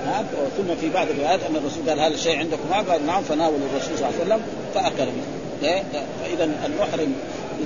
[0.06, 0.23] ها
[0.58, 4.08] ثم في بعض الروايات أن الرسول قال هذا الشيء عندكم قال نعم فناول الرسول صلى
[4.08, 4.41] الله عليه وسلم
[4.73, 5.39] فأكل منه.
[6.21, 7.13] فإذا المحرم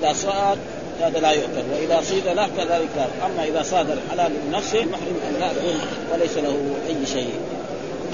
[0.02, 0.58] إذا صاد
[1.02, 5.80] هذا لا يؤكل وإذا صيد له كذلك أما إذا صاد الحلال لنفسه محرم أن يكون
[6.14, 6.58] وليس له
[6.90, 7.34] أي شيء.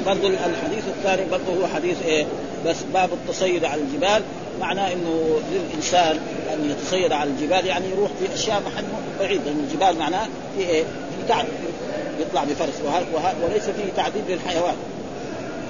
[0.05, 2.25] برضو الحديث الثاني برضو هو حديث إيه؟
[2.65, 4.21] بس باب التصيد على الجبال.
[4.59, 6.19] معناه إنه للإنسان
[6.53, 8.83] أن يتصيد على الجبال يعني يروح في أشياء محل
[9.19, 11.45] بعيد لأن الجبال معناه في إيه؟ في تعب
[12.19, 12.93] يطلع بفرس وه...
[13.13, 13.33] وه...
[13.45, 14.75] وليس فيه تعذيب للحيوان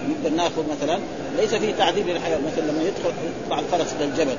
[0.10, 1.00] نقدر ناخذ مثلا
[1.38, 3.14] ليس فيه تعذيب للحيوان مثلا لما يدخل
[3.46, 4.36] يطلع الفرس إلى الجبل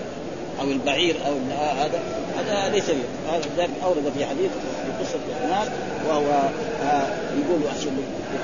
[0.60, 2.00] أو البعير أو هذا
[2.38, 2.84] هذا ليس
[3.30, 5.68] هذا ذلك أورد في حديث في قصة الحمار
[6.08, 6.48] وهو
[6.82, 7.06] آه
[7.40, 7.60] يقول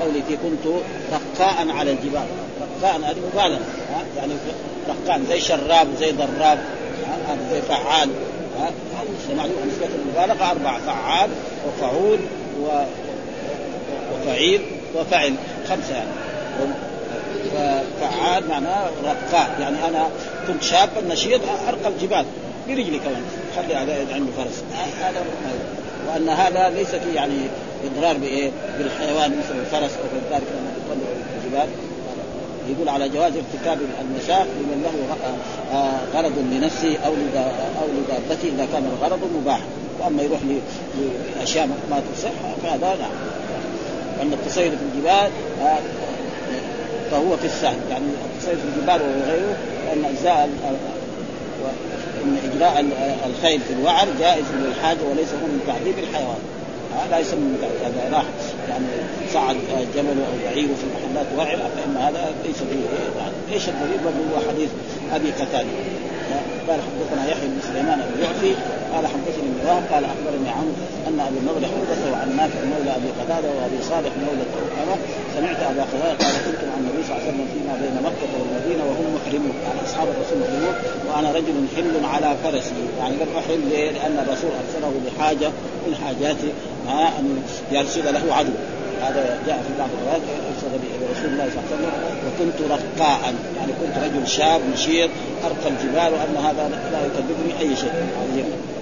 [0.01, 0.75] بقوله في كنت
[1.13, 2.27] رقاء على الجبال.
[2.83, 3.61] رقاء هذه مبالغة
[4.17, 4.33] يعني
[4.89, 6.59] رقاء زي شراب زي ضراب
[7.53, 8.11] زي فعال
[8.61, 11.31] هذا نسبة المبالغة أربعة فعال
[11.69, 12.19] وفعول
[12.63, 12.85] و...
[14.15, 14.61] وفعيل
[14.95, 15.35] وفعل
[15.69, 15.95] خمسة.
[15.95, 16.11] يعني
[17.49, 20.09] ففعال معناه رقاء يعني أنا
[20.49, 22.25] كنت شابا نشيط أرقى الجبال.
[22.69, 23.23] برجلي كمان.
[23.57, 23.75] خلي
[24.15, 24.63] عنده فرس.
[25.01, 25.25] هذا
[26.09, 27.35] وأن هذا ليس فيه يعني
[27.85, 30.97] إضرار بإيه؟ بالحيوان مثل الفرس أو ذلك لما تطلع
[31.37, 31.69] الجبال
[32.71, 35.17] يقول على جواز ارتكاب المشاق لمن له
[36.15, 37.13] غرض لنفسه أو
[37.83, 39.61] أو لدابته إذا كان الغرض مباح.
[40.01, 40.41] وأما يروح
[41.39, 42.31] لأشياء ما تصح
[42.63, 43.11] فهذا نعم.
[44.19, 45.31] وأن التصيد في الجبال
[47.11, 50.49] فهو في السهل يعني التصيد في الجبال وغيره فان إجزاء
[52.25, 52.85] ان إجراء
[53.27, 56.39] الخيل في الوعر جائز للحاجه وليس هو من تعذيب الحيوان.
[57.11, 58.25] لا يسمى من اذا راح
[58.69, 58.87] يعني
[59.33, 59.57] صعد
[59.97, 62.87] جمل أو بعير في محلات وعره فإن هذا ليس فيه.
[63.19, 64.69] يعني إيش الدليل؟ برضه هو حديث
[65.15, 65.69] أبي قتادة.
[66.69, 68.53] قال حدثنا يحيى بن سليمان ابو يعفي
[68.95, 70.67] قال حدثني وهب قال أخبرني عن
[71.09, 74.97] أن أبي النضر حدثه عن نافع مولى أبي قتادة وأبي صالح مولى التوأمه
[75.37, 78.83] سمعت أبا قتاده قال كنت مع النبي صلى الله عليه وسلم فيما بين مكة والمدينة
[78.89, 80.75] وهم محرمون يعني أصحاب الرسول محرمون
[81.09, 83.29] وأنا رجل حل على فرسي يعني لم
[83.71, 85.49] ليه؟ لأن الرسول أرسله لحاجه
[85.87, 86.49] من حاجاته
[87.19, 88.53] أن يرسل له عدو
[89.03, 91.93] هذا جاء في بعض الروايات ارسل برسول الله صلى الله عليه وسلم
[92.27, 93.35] وكنت رقاء.
[93.59, 95.11] يعني كنت رجل شاب نشيط
[95.45, 97.93] أرقى الجبال وأن هذا لا يكذبني أي شيء.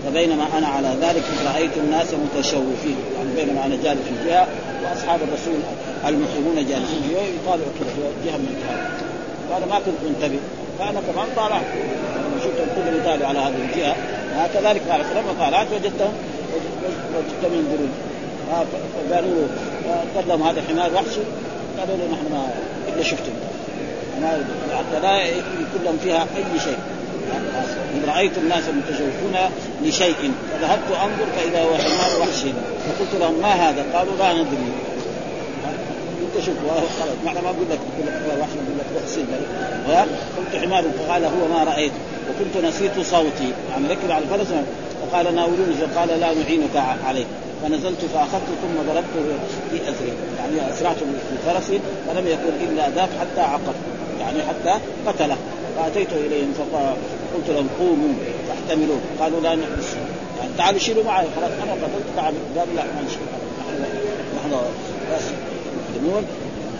[0.06, 1.24] فبينما أنا على ذلك
[1.54, 2.96] رأيت الناس متشوفين.
[3.16, 4.46] يعني بينما أنا جالس في جهه
[4.82, 5.60] وأصحاب الرسول
[6.08, 8.86] المحرمون جالسين في يطالعوا كذا جهة من الجهات
[9.50, 10.38] فأنا ما كنت منتبه.
[10.78, 11.64] فأنا كمان طالعت.
[12.16, 13.96] لما شفتهم كلهم يطالعوا على هذه الجهة.
[14.54, 16.12] كذلك قال فلما طالعت وجدتهم
[17.14, 17.90] وجدتهم ينظرون
[18.50, 19.46] فقالوا
[20.16, 21.20] قدم هذا حمار وحشي.
[21.78, 22.46] قالوا له نحن ما
[22.88, 23.32] الا شفتم
[24.20, 24.44] ما
[24.78, 26.78] حتى لا يكون لهم فيها أي شيء.
[27.94, 29.36] إذ رأيت الناس متشوفون
[29.82, 32.40] لشيء فذهبت أنظر فإذا هو حمار وحش
[32.88, 34.72] فقلت لهم ما هذا؟ قالوا لا ندري.
[36.22, 38.86] انت شوف خلاص معنى ما أقول لك أقول لك وحش أقول لك
[39.88, 41.92] روح قلت حمار فقال هو ما رأيت.
[42.30, 43.52] وكنت نسيت صوتي.
[43.70, 44.46] يعني ركب على الفرس
[45.02, 45.74] فقال ناولوني.
[45.74, 46.76] فقال لا نعينك
[47.06, 47.24] عليه.
[47.62, 49.24] فنزلت فأخذت ثم ضربته
[49.70, 50.12] في أثري.
[50.38, 53.74] يعني أسرعت في فرسي فلم يكن إلا ذاك حتى عقب
[54.20, 55.36] يعني حتى قتله.
[55.76, 58.14] فأتيت إليهم فقلت لهم قوموا
[58.48, 59.00] فاحتملوه.
[59.20, 59.86] قالوا لا نحبس
[60.38, 61.26] يعني تعالوا شيلوا معي.
[61.36, 62.06] خلاص أنا قتلت.
[62.16, 62.38] تعالوا.
[62.58, 63.18] قالوا لا ما نشيل.
[64.36, 64.56] نحن
[65.12, 65.22] بس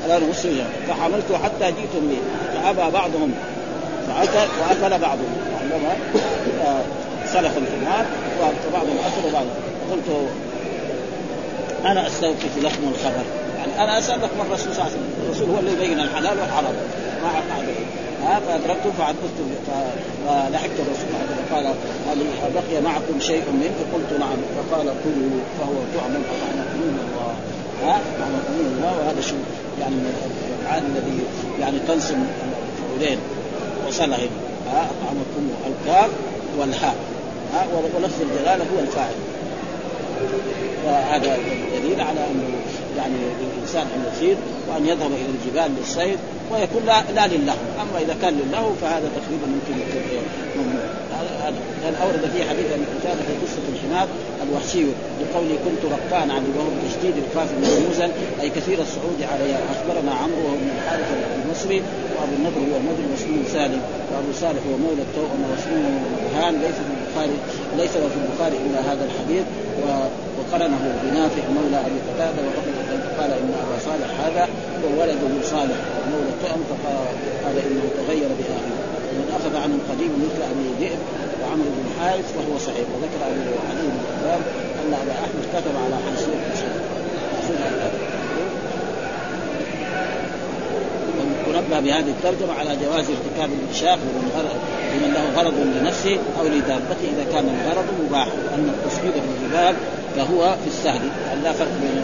[0.05, 0.47] على رؤوس
[0.89, 2.19] فحملته حتى جئتم به
[2.55, 3.35] فأبى بعضهم.
[4.07, 5.45] فأكل بعضهم.
[5.63, 5.97] عندما
[6.65, 6.83] آه،
[7.27, 8.05] سلخ في النار
[8.39, 9.55] فبعضهم اكل وبعضهم
[9.91, 10.29] قلت
[11.87, 13.25] أنا أستوقف لكم الخبر.
[13.59, 15.11] يعني أنا أسألك من الرسول صلى الله عليه وسلم.
[15.27, 16.75] الرسول هو اللي يبين الحلال والحرام.
[17.23, 17.69] ما قاعد
[18.25, 19.35] ها فادركته فعدت
[20.27, 21.09] فلحقت الرسول
[21.51, 21.67] فقال
[22.11, 22.19] هل
[22.55, 24.37] بقي معكم شيء منه؟ فقلت نعم.
[24.57, 27.35] فقال كلوا فهو طعم فطعمكم الله.
[27.85, 28.93] ها طعمكم الله.
[28.99, 29.35] وهذا شو
[29.81, 31.19] يعني من الافعال الذي
[31.61, 33.19] يعني تنصب الفعولين
[33.89, 34.19] وصلها
[34.73, 36.11] ها طعمكم الكاف
[36.59, 36.97] والهاء.
[37.55, 37.67] ها
[37.97, 39.15] ولفظ الجلالة هو الفاعل.
[40.87, 41.39] وهذا
[41.83, 42.49] دليل على أنه
[42.97, 44.37] يعني للانسان ان يصيد
[44.69, 46.19] وأن يذهب إلى الجبال للصيد
[46.53, 47.57] ويكون لا, لا لله.
[47.83, 50.03] أما إذا كان لله فهذا تقريبا ممكن يكون
[50.57, 51.05] ممنوع
[51.85, 54.09] هذا اورد فيه حديث ابي قتادة في قصة الحمار
[54.49, 54.85] الوحشي
[55.21, 58.09] بقوله كنت رقان عن وهو تشديد القاف مهموزا
[58.43, 61.09] أي كثير الصعود عليها أخبرنا عمرو وهو من الحارث
[61.45, 61.83] المصري
[62.15, 63.83] وأبو النضر هو النضر واسمه سالم.
[64.11, 65.85] وأبو صالح هو مولى التوأم واسمه
[66.23, 67.37] برهان ليس في البخاري
[67.81, 69.45] ليس في البخاري إلا هذا الحديث.
[70.39, 72.43] وقرنه بنافع مولى أبي قتادة.
[73.19, 74.45] قال إن أبا صالح هذا
[74.83, 75.79] هو ولده صالح.
[76.13, 78.74] مولى التأم فقال إنه تغير باخره
[79.37, 80.99] اخذ عنه قديم مثل أبي ذئب
[81.43, 82.87] وعمرو بن حارث فهو صحيح.
[82.95, 84.41] وذكر أبي علي بن الكتاب
[84.81, 86.39] أن أبا أحمد كتب على حاشيه
[91.49, 93.99] ونبه بهذه الترجمة على جواز ارتكاب الانشاق
[94.95, 98.29] لمن له غرض لنفسه أو لدابته إذا كان الغرض مباح.
[98.55, 99.75] أن التصوير في الجبال
[100.17, 101.01] فهو في السهل.
[101.45, 102.03] لا فرق بين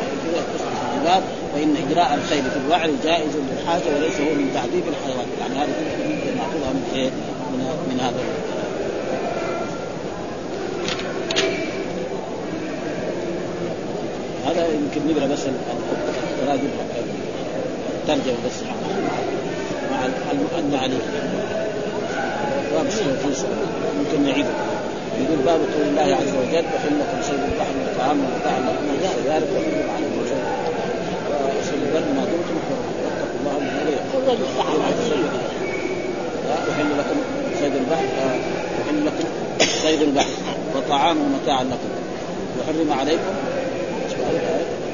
[0.94, 1.22] الجبال
[1.54, 5.26] فإن إجراء الخيل في الوعر جائز للحاجة وليس هو من تعذيب الحيوان.
[5.40, 5.72] يعني هذه
[6.52, 7.10] كلها من إيه؟
[7.90, 8.20] من, هذا
[14.46, 16.68] هذا يمكن نقرا بس التراجم
[18.00, 18.62] الترجمه بس
[19.90, 20.98] مع المؤنى عليه
[22.74, 22.86] باب
[23.98, 24.48] ممكن نعيده
[25.20, 28.86] يقول باب قول الله عز وجل وحل لكم صيد البحر والطعام والمتاع لكم
[29.26, 30.44] ذلك وحل صيد
[31.70, 32.56] صيد البر ما دمتم
[33.04, 35.69] واتقوا الله من اليه
[36.68, 37.16] وحل لكم
[37.60, 38.06] صيد البحر
[38.80, 39.28] وحل لكم
[39.82, 40.28] صيد البحر
[40.76, 41.90] وطعام ومتاع لكم.
[42.60, 43.34] وحرم عليكم.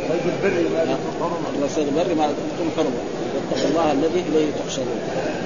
[0.08, 0.64] صيد البر
[1.60, 3.00] ما صيد البر ما دمتم حرما
[3.34, 5.00] واتقوا الله الذي إليه تحشرون.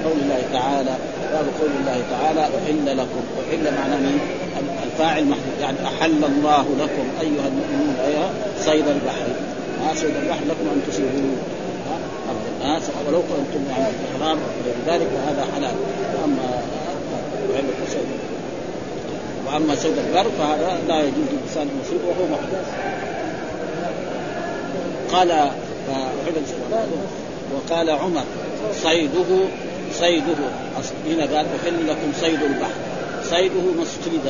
[0.05, 0.95] قول الله تعالى
[1.33, 3.21] باب قول الله تعالى أحل لكم.
[3.49, 4.19] أحل معناه من
[4.83, 9.27] الفاعل محدود يعني أحل الله لكم أيها المؤمنون أيها صيد البحر.
[9.83, 11.35] ها صيد البحر لكم أن تصيبوه
[12.63, 15.75] ها ولو كنتم يعني احرام غير ذلك فهذا حلال.
[16.21, 16.61] وأما
[19.47, 22.67] وأما صيد البر فهذا لا يجوز للانسان ان يصيد وهو محدث
[25.11, 25.51] قال
[27.55, 28.23] وقال عمر
[28.83, 29.45] صيده
[29.99, 30.35] صيده
[31.07, 32.71] هنا قال أحل لكم صيد البحر.
[33.29, 34.25] صيده ما اصطيد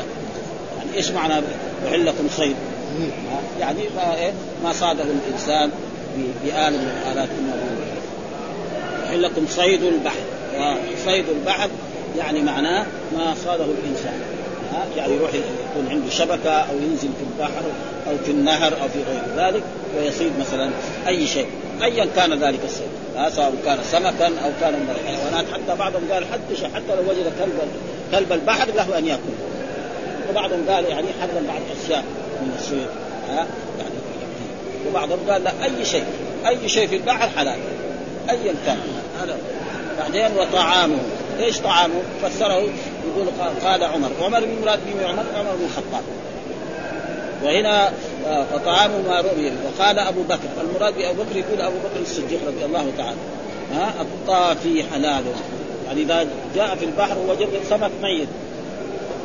[0.77, 1.33] يعني إيش معنى
[1.87, 2.55] أحل لكم صيد؟
[3.59, 4.31] يعني ما, إيه؟
[4.63, 5.71] ما صاده الإنسان
[6.43, 7.29] بآلة من الآلات
[9.11, 10.23] أحل لكم صيد البحر.
[11.05, 11.69] صيد البحر
[12.17, 14.19] يعني معناه ما صاده الإنسان.
[14.97, 17.61] يعني يروح يكون عنده شبكة أو ينزل في البحر
[18.07, 19.63] أو في النهر أو في غير ذلك
[19.97, 20.69] ويصيد مثلا
[21.07, 21.47] أي شيء.
[21.83, 22.87] ايا كان ذلك الصيد.
[23.35, 25.45] سواء كان سمكا أو كان من الحيوانات.
[25.53, 27.59] حتى بعضهم قال حتى حتى لو وجد كلب
[28.11, 29.21] كلب البحر له أن يأكل.
[30.29, 32.03] وبعضهم قال يعني حرم بعض الاشياء
[32.41, 32.87] من الصيد.
[33.29, 33.47] ها
[33.79, 33.95] يعني
[34.89, 36.05] وبعضهم قال لا أي شيء
[36.47, 37.59] أي شيء في البحر حلال.
[38.29, 38.77] ايا كان.
[39.23, 39.37] هذا
[39.99, 40.97] بعدين وطعامه.
[41.39, 43.27] إيش طعامه؟ فسره يقول
[43.63, 46.03] قال عمر، عمر من مراد به عمر عمر بن الخطاب.
[47.43, 47.91] وهنا
[48.27, 50.49] آه، فطعام ما رؤي وقال أبو بكر.
[50.61, 53.17] المراد بأبو بكر يقول أبو بكر الصديق رضي الله تعالى.
[53.73, 55.23] ها؟ الطافي حلال.
[55.87, 58.27] يعني إذا جاء في البحر ووجد سمك ميت.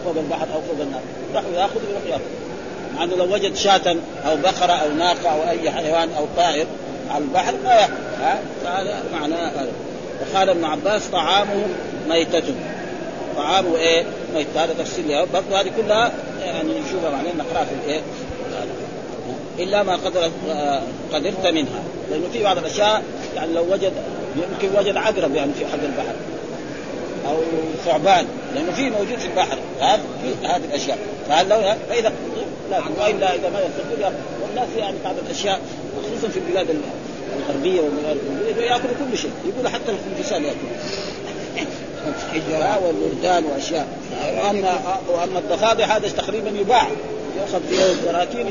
[0.04, 1.00] فوق البحر أو فوق النار.
[1.34, 2.46] راح يأخذ ويروح ياخذ
[2.96, 6.66] مع إنه لو وجد شاة أو بقرة أو ناقة أو أي حيوان أو طائر
[7.10, 7.84] على البحر ما
[8.20, 9.72] ها؟ فهذا معناه هذا.
[10.20, 11.68] وقال ابن عباس طعامهم
[12.08, 12.54] ميتة.
[13.36, 18.00] طعام وايه ميت هذا تفسير برضه هذه كلها يعني نشوفها بعدين نقرأها في الإيه؟
[19.58, 20.30] إلا ما قدر
[21.12, 21.82] قدرت منها.
[22.10, 23.02] لأنه في بعض الأشياء
[23.36, 23.92] يعني لو وجد
[24.36, 26.14] يمكن وجد عقرب يعني في حق البحر.
[27.28, 27.36] أو
[27.84, 28.26] ثعبان.
[28.54, 29.58] لأنه في موجود في البحر.
[30.22, 30.98] في هذه الأشياء.
[31.28, 31.56] فهل لو
[31.88, 32.12] فاذا
[32.70, 34.10] لا وإلا إذا ما يستطيع
[34.56, 35.60] والناس يعني بعض الأشياء
[36.02, 36.66] خصوصا في البلاد
[37.38, 38.16] الغربية والبلاد
[38.58, 40.70] ياكلوا كل شيء يقولوا حتى الخنفسان ياكلوا
[42.32, 43.86] حجرة والوردان وأشياء.
[44.36, 46.88] واما وأما الضفادع هذا تقريبا يباع.
[47.38, 48.46] يؤخذ في البراكين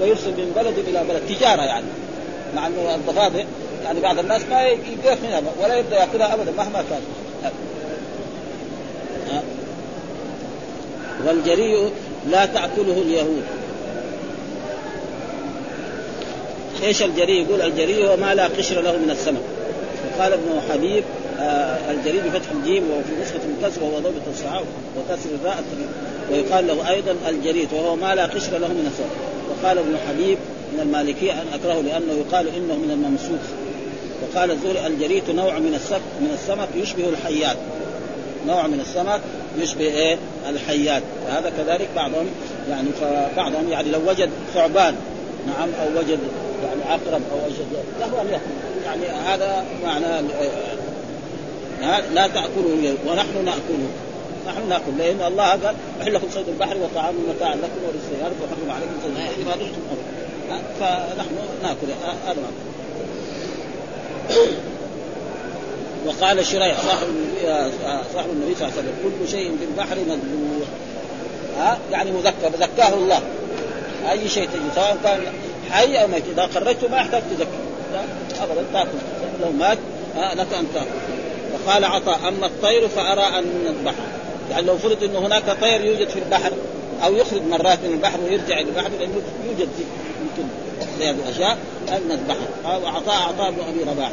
[0.00, 1.22] ويرسل من بلد إلى بلد.
[1.28, 1.86] تجارة يعني.
[2.56, 3.44] مع إنه الضفادع
[3.84, 7.02] يعني بعض الناس ما يقف منها ولا يبدا يأكلها ابدا مهما كان.
[11.26, 11.90] والجريء
[12.30, 13.42] لا تاكله اليهود.
[16.82, 19.40] إيش الجريء؟ يقول الجريء هو ما لا قشر له من السمك.
[20.06, 21.04] وقال ابن حبيب
[21.40, 24.64] آه الجريء بفتح الجيم وفي نسخة الكسر وهو ضبط الصحاب
[24.98, 25.64] وكسر الراء
[26.30, 29.16] ويقال له أيضا الجريد وهو ما لا قشر له من السمك.
[29.50, 30.38] وقال ابن حبيب
[30.72, 33.44] من المالكية أن أكره لأنه يقال إنه من الممسوخ.
[34.22, 37.56] وقال الزهري الجريت نوع من السمك من السمك يشبه الحيات.
[38.46, 39.20] نوع من السمك
[39.58, 41.02] يشبه إيه؟ الحيات.
[41.28, 42.26] هذا كذلك بعضهم
[42.70, 44.94] يعني فبعضهم يعني لو وجد ثعبان
[45.46, 46.18] نعم أو وجد
[46.64, 47.66] يعني عقرب أو وجد
[48.00, 50.28] له ان ياكل يعني هذا معنى
[52.14, 53.88] لا تأكلوا ونحن نأكله.
[54.46, 58.92] نحن نأكل لأن الله قال أحل لكم صيد البحر وطعام متاع لكم وللسيارة وحرم عليكم
[59.02, 59.42] صيد البحر.
[59.46, 59.82] ما دمتم
[60.80, 61.86] فنحن نأكل.
[62.26, 62.36] هذا
[66.06, 67.74] وقال شريح صاحب النبي
[68.14, 70.68] صاحب النبي صلى الله عليه وسلم كل شيء في البحر مذبوح.
[71.58, 73.20] ها يعني مذكى زكاه الله.
[74.10, 75.20] أي شيء تجي سواء كان
[75.74, 76.24] حي أو ميت.
[76.32, 77.48] إذا قريته ما يحتاج تزكي
[78.42, 78.98] ابدا تأكل.
[79.42, 79.78] لو مات
[80.16, 80.86] لك أن تأكل.
[81.54, 84.04] وقال عطاء أما الطير فأرى أن نذبحه
[84.50, 86.52] يعني لو فرض إنه هناك طير يوجد في البحر
[87.04, 89.68] أو يخرج مرات من البحر ويرجع إلى البحر لأنه يوجد
[90.20, 90.48] يمكن
[91.00, 91.58] هذه الاشياء
[91.88, 94.10] ان نذبحها وعطاء عطاء بن أبي رباح.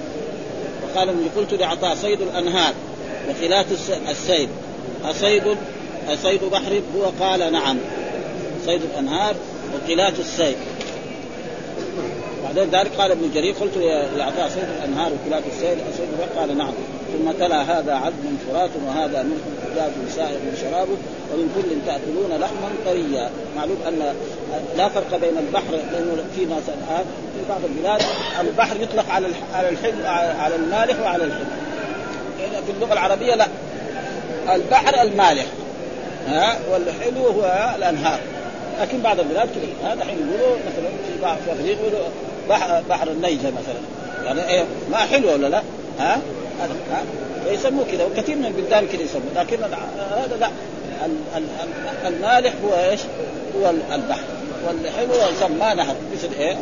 [0.84, 2.74] وقال إني قلت لعطاء صيد الأنهار
[3.30, 3.66] وخلات
[4.10, 4.50] السيد.
[5.04, 5.44] أصيد
[6.08, 7.78] أصيد بحر؟ هو قال نعم.
[8.66, 9.36] صيد الأنهار
[9.74, 10.58] وقلات السيد.
[12.56, 13.78] بعدين ذلك قال ابن جرير قلت
[14.18, 16.74] لعطاء صيد الأنهار وكلاب السيل اصيد قال نعم.
[17.14, 20.98] ثم تلا هذا عدل فرات وهذا ملح اجاج سائر شرابه
[21.34, 23.30] ومن كل تأكلون لحما طريا.
[23.58, 24.16] معلوم أن
[24.78, 28.02] لا فرق بين البحر لأنه في ناس الآن في بعض البلاد
[28.42, 30.06] البحر يطلق على على الحلو
[30.40, 31.46] على المالح وعلى الحلو
[32.66, 33.48] في اللغة العربية لا.
[34.56, 35.46] البحر المالح
[36.28, 38.20] ها والحلو هو الأنهار.
[38.82, 42.00] لكن بعض البلاد كذا هذا حين يقولوا مثلا في بعض في يقولوا
[42.52, 43.82] بحر, بحر النيجه مثلا
[44.26, 45.62] يعني إيه ما حلو ولا لا؟
[46.00, 46.22] ها؟
[46.60, 47.04] هذا ها؟
[47.46, 49.58] فيسموه كذا وكثير من البلدان كذا يسموه لكن
[50.18, 50.50] هذا لا
[52.08, 53.00] المالح هو إيش؟
[53.58, 54.24] هو البحر
[54.68, 56.58] والحلو يسمى نهر مثل إيه؟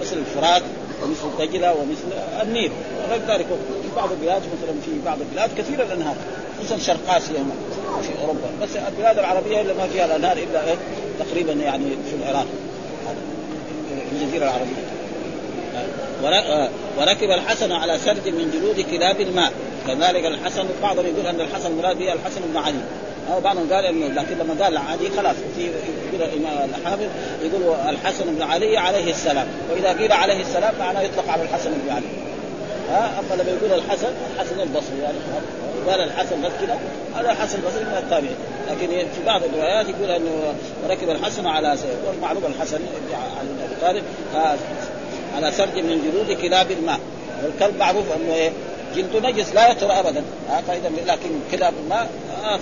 [0.00, 0.62] مثل الفرات
[1.02, 2.72] ومثل دجله ومثل النيل
[3.08, 3.46] وغير ذلك
[3.82, 6.16] في بعض البلاد مثلا في بعض البلاد كثير الأنهار
[6.58, 7.44] خصوصا شرق اسيا
[8.02, 10.76] في أوروبا بس البلاد العربية اللي ما فيها الأنهار إلا إيه؟
[11.18, 12.46] تقريبا يعني في العراق
[14.12, 14.89] الجزيرة العربية
[16.98, 19.52] وركب الحسن على سرد من جلود كلاب الماء.
[19.86, 22.80] كذلك الحسن بعضهم يقول أن الحسن مراد به الحسن بن علي.
[23.32, 25.36] أو بعضهم قال انه لكن لما قال علي خلاص.
[25.56, 25.70] في
[26.12, 27.06] يقول الإمام الحافظ
[27.42, 29.46] يقول الحسن بن علي عليه السلام.
[29.70, 32.06] وإذا قيل عليه السلام معناه يطلق على الحسن بن علي.
[32.90, 35.18] أما لما يقول الحسن الحسن البصري يعني.
[35.88, 36.78] قال الحسن بس كذا
[37.16, 38.36] هذا الحسن البصري من التابعين
[38.70, 40.54] لكن في بعض الروايات يقول أنه
[40.88, 42.80] ركب الحسن على والمعلوم الحسن
[43.12, 44.04] علي بن أبي طالب.
[45.36, 47.00] على سرد من جلود كلاب الماء.
[47.44, 48.50] والكلب معروف أنه إيه؟
[48.96, 50.22] جلده نجس لا يطهر ابدا.
[50.66, 52.08] فاذا لكن كلاب الماء
[52.44, 52.58] آه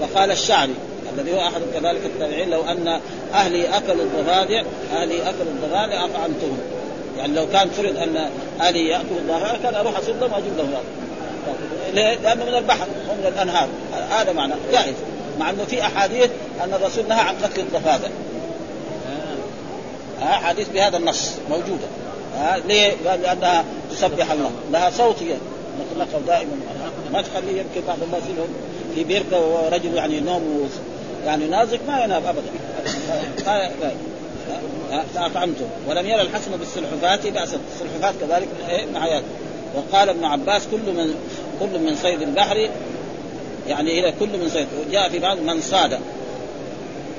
[0.00, 0.74] وقال الشعري
[1.18, 3.00] الذي هو أحد كذلك التابعين لو أن
[3.34, 6.58] أهلي أكلوا الضفادع أهلي أكلوا الضفادع أطعمتهم.
[7.18, 10.74] يعني لو كان فرض أن أهلي يأكلوا الضفادع كان أروح اصيد لهم وأجيب لهم
[11.92, 13.68] ليه؟ لأنه من البحر ومن الأنهار.
[14.10, 14.54] هذا معنى.
[14.72, 14.94] جائز.
[15.40, 16.30] مع أنه في أحاديث
[16.64, 18.08] أن الرسول نهى عن قتل الضفادع.
[20.22, 21.86] احاديث بهذا النص موجودة.
[22.36, 24.50] ها ليه؟ قال لأنها تسبح الله.
[24.72, 25.16] لها صوت
[25.80, 26.52] نتلقى دائما.
[27.12, 28.22] ما تخليه يمكن بعض الناس
[28.94, 30.42] في بيركة ورجل يعني ينام
[31.26, 32.50] يعني نازك ما ينام ابدا.
[35.14, 39.22] فاطعمته ولم يرى الحسن بالسلحفات بأسا السلحفات كذلك إيه؟ معيات
[39.74, 41.14] وقال ابن عباس كل من
[41.60, 42.68] كل من صيد البحر
[43.68, 44.66] يعني إلى كل من صيد.
[44.90, 45.98] جاء في بعض من صاد.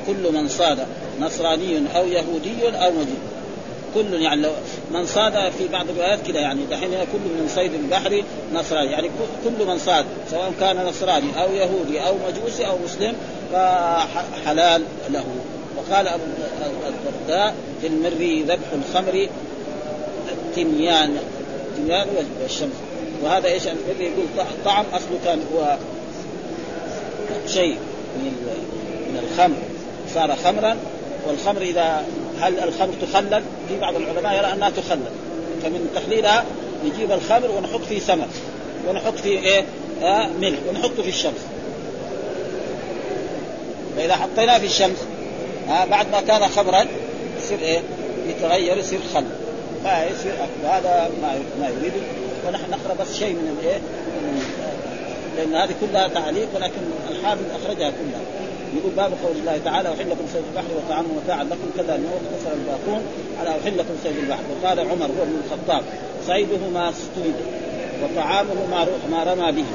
[0.08, 0.80] كل من صاد.
[1.20, 3.20] نصراني أو يهودي أو مجيد
[3.96, 4.52] كل يعني لو
[4.92, 8.92] من صاد في بعض الروايات كذا يعني دحين كل من صيد البحر نصراني.
[8.92, 9.10] يعني
[9.44, 13.14] كل من صاد سواء كان نصراني أو يهودي أو مجوسي أو مسلم
[13.54, 15.26] فحلال له.
[15.78, 16.24] وقال أبو
[16.88, 19.28] الدرداء في المري ذبح الخمر
[20.32, 21.18] التميان
[21.72, 22.08] التميان
[22.42, 22.74] والشمس.
[23.24, 24.26] وهذا إيش؟ المري يقول
[24.66, 25.78] طعم أصله كان هو
[27.48, 27.78] شيء
[29.08, 29.58] من الخمر.
[30.14, 30.78] صار خمرا
[31.28, 32.06] والخمر إذا
[32.42, 35.12] هل الخمر تخلل؟ في بعض العلماء يرى أنها تخلل
[35.64, 36.46] فمن تخليلها
[36.86, 38.28] نجيب الخمر ونحط فيه سمر
[38.88, 39.66] ونحط فيه إيه؟
[40.04, 41.46] آه ملح ونحطه في الشمس
[43.98, 44.98] فإذا حطيناه في الشمس
[45.70, 46.86] آه بعد ما كان خمرا
[47.38, 47.80] يصير إيه؟
[48.28, 49.26] يتغير يصير خل
[49.84, 52.02] فيصير هذا ما ما يريده
[52.48, 53.80] ونحن نقرا بس شيء من الايه؟
[55.38, 58.22] لأن هذه كلها تعليق ولكن الحافظ أخرجها كلها
[58.78, 62.54] يقول باب قول الله تعالى أحل لكم صيد البحر وطعامه متاعا لكم كذا انه اختصر
[62.54, 63.02] الباقون.
[63.40, 65.84] على أحل لكم صيد البحر؟ وقال عمر هو ابن الخطاب
[66.28, 67.36] صيده ما اصطيد
[68.04, 69.66] وطعامه ما ما رمى به.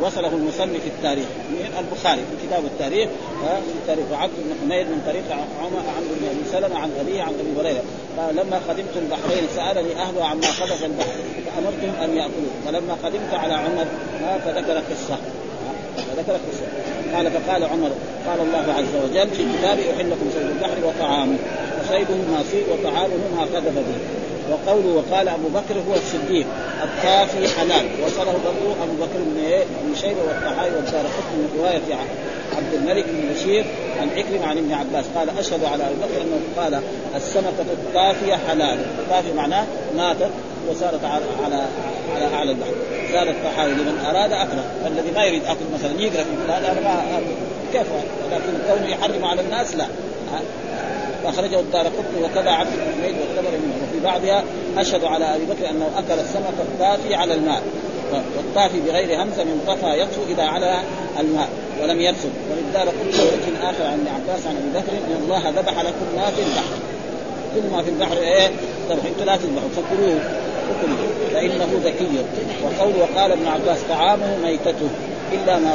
[0.00, 3.08] وصله المصنف في التاريخ من البخاري في كتاب التاريخ
[3.42, 7.32] في التاريخ وعبد بن حميد من طريق عمر عمرو بن أبي سلمة عن أبيه عن
[7.40, 7.82] أبي هريرة.
[8.18, 12.54] قال لما قدمت البحرين سألني أهله عما خبث البحر فأمرتهم أن يأكلوه.
[12.66, 13.86] فلما قدمت على عمر
[14.44, 15.18] فذكر قصة.
[15.96, 16.66] قصه
[17.14, 17.90] قال فقال عمر
[18.26, 21.36] قال الله عز وجل في كتابه احل لكم صيد البحر وطعامه
[21.80, 26.46] وصيده ما فيه وطعامه ما قذف به وقوله وقال أبو بكر هو الصديق
[26.82, 27.86] الطافي حلال.
[28.06, 31.96] وصله برضه أبو بكر بن بن شيبة والطحاوي والدار من رواية
[32.56, 33.64] عبد الملك بن بشير
[34.00, 36.80] عن عكرم عن ابن عباس قال أشهد على أبي بكر أنه قال
[37.16, 39.66] السمكة الطافيه حلال الطافي معناه
[39.96, 40.30] ماتت.
[40.70, 41.66] وصارت على على
[42.14, 42.72] على أعلى البحر.
[43.12, 44.64] زاد الطحاوي لمن أراد أكله.
[44.86, 47.20] الذي ما يريد أكل مثلا يقرأ يقول هذا أنا ما
[47.72, 47.86] كيف؟
[48.32, 49.86] لكن كونه يحرم على الناس لا.
[51.24, 53.74] واخرجه الدار قطني وكذا عبد بن حميد والطبري منه.
[53.82, 54.44] وفي بعضها
[54.78, 57.62] أشهد على أبي بكر أنه أكل السمك الطافي على الماء.
[58.36, 60.76] والطافي بغير همزة من طفى يطفو اذا على
[61.20, 61.48] الماء.
[61.82, 62.28] ولم يرسل.
[62.50, 66.30] وللدار قطني وجه آخر عن ابن عباس عن أبي بكر إن الله ذبح لكم ما
[66.30, 66.76] في البحر.
[67.54, 68.50] كل ما في البحر إيه؟
[68.90, 70.20] ذبح لا تذبحوا فكلوه.
[70.82, 72.08] كله فإنه ذكي.
[72.64, 74.88] وقول وقال ابن عباس طعامه ميتته
[75.32, 75.72] إلا ما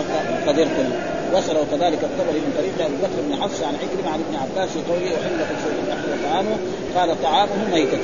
[0.48, 0.90] قدرتم
[1.34, 4.80] وصله كذلك الطبري من طريق أبي بكر بن حفص عن عكرمه عن ابن عباس في
[4.92, 6.58] قوله أحل لكم صيد البحر وطعامه
[6.96, 7.98] قال طعامه ميتة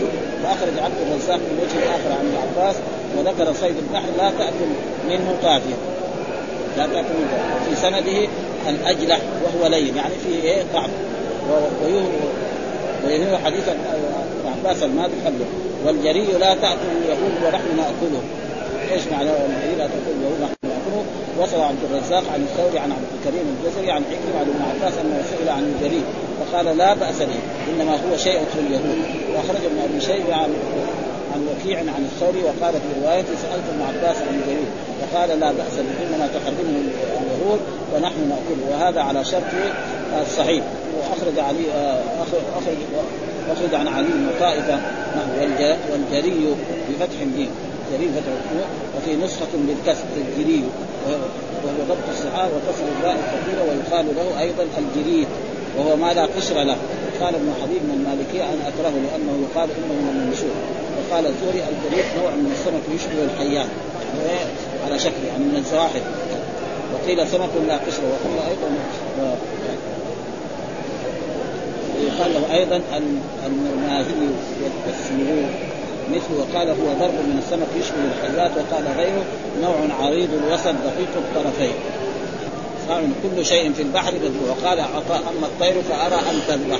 [0.43, 2.75] فأخرج عبد الرزاق من وجه آخر عن ابن عباس
[3.17, 4.69] وذكر صيد البحر لا تأكل
[5.09, 5.77] منه قافيه
[6.77, 7.69] لا تأكل منه.
[7.69, 8.27] في سنده
[8.69, 10.89] الاجلح وهو لين يعني فيه إيه؟ طعم
[13.05, 13.79] ويهمه حديث ابن
[14.57, 15.45] عباس الماضي قبله.
[15.85, 18.21] والجري لا تأكل اليهود ونحن نأكله.
[18.91, 21.03] إيش معنى الجري لا تأكل اليهود ونحن نأكله؟
[21.39, 25.23] وصل عبد الرزاق عن الثوري عن عبد الكريم الجزري عن حكم عن ابن عباس أنه
[25.31, 26.01] سئل عن الجري.
[26.39, 28.99] فقال لا بأس به إنما هو شيء في اليهود.
[29.33, 30.53] وأخرج ابن أبي شيبة عن
[31.33, 34.67] عن وكيع عن الثوري وقال في روايته سألت ابن عباس عن الجري.
[35.01, 36.75] فقال لا بأس به إنما تقدمه
[37.21, 37.59] اليهود
[37.95, 38.63] ونحن نأكله.
[38.71, 39.51] وهذا على شرط
[40.21, 40.63] الصحيح.
[40.97, 41.65] وأخرج علي
[42.21, 42.77] اخرج
[43.51, 44.75] اخرج عن علي بن طائفة
[45.17, 45.31] نحو
[45.91, 46.55] والجري
[46.89, 47.49] بفتح الجيم
[47.91, 48.31] جري فتح
[48.97, 50.63] وفي نسخة بالكسر الجري.
[51.63, 55.27] وهو ضبط الصحاح وكسر الراء الثقيلة ويقال له أيضا الجريث
[55.77, 56.77] وهو ما لا قشر له.
[57.21, 60.55] قال ابن حبيب من المالكية أنا أكرهه لأنه يقال إنه من الممسوخ.
[60.97, 63.67] وقال الأزهري الجريث نوع من السمك يشبه الحيات.
[64.85, 66.01] على شكل يعني من الزواحف.
[66.93, 68.69] وقيل سمك لا قشر وقيل أيضا
[72.17, 72.81] ويقال له أيضا
[73.45, 74.03] المرماهي
[74.87, 75.49] والسمرور
[76.11, 79.23] مثل وقال هو ضرب من السمك يشبه الحيات وقال غيره
[79.61, 81.73] نوع عريض الوسط دقيق الطرفين.
[82.89, 86.79] قال كل شيء في البحر مذبوح وقال عطاء أما الطير فأرى أن تذبح.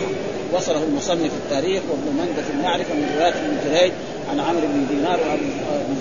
[0.53, 3.91] وصله المصنف التاريخ وابن مندة في المعرفة من رواية ابن جريج
[4.31, 5.49] عن عمرو بن دينار وأبي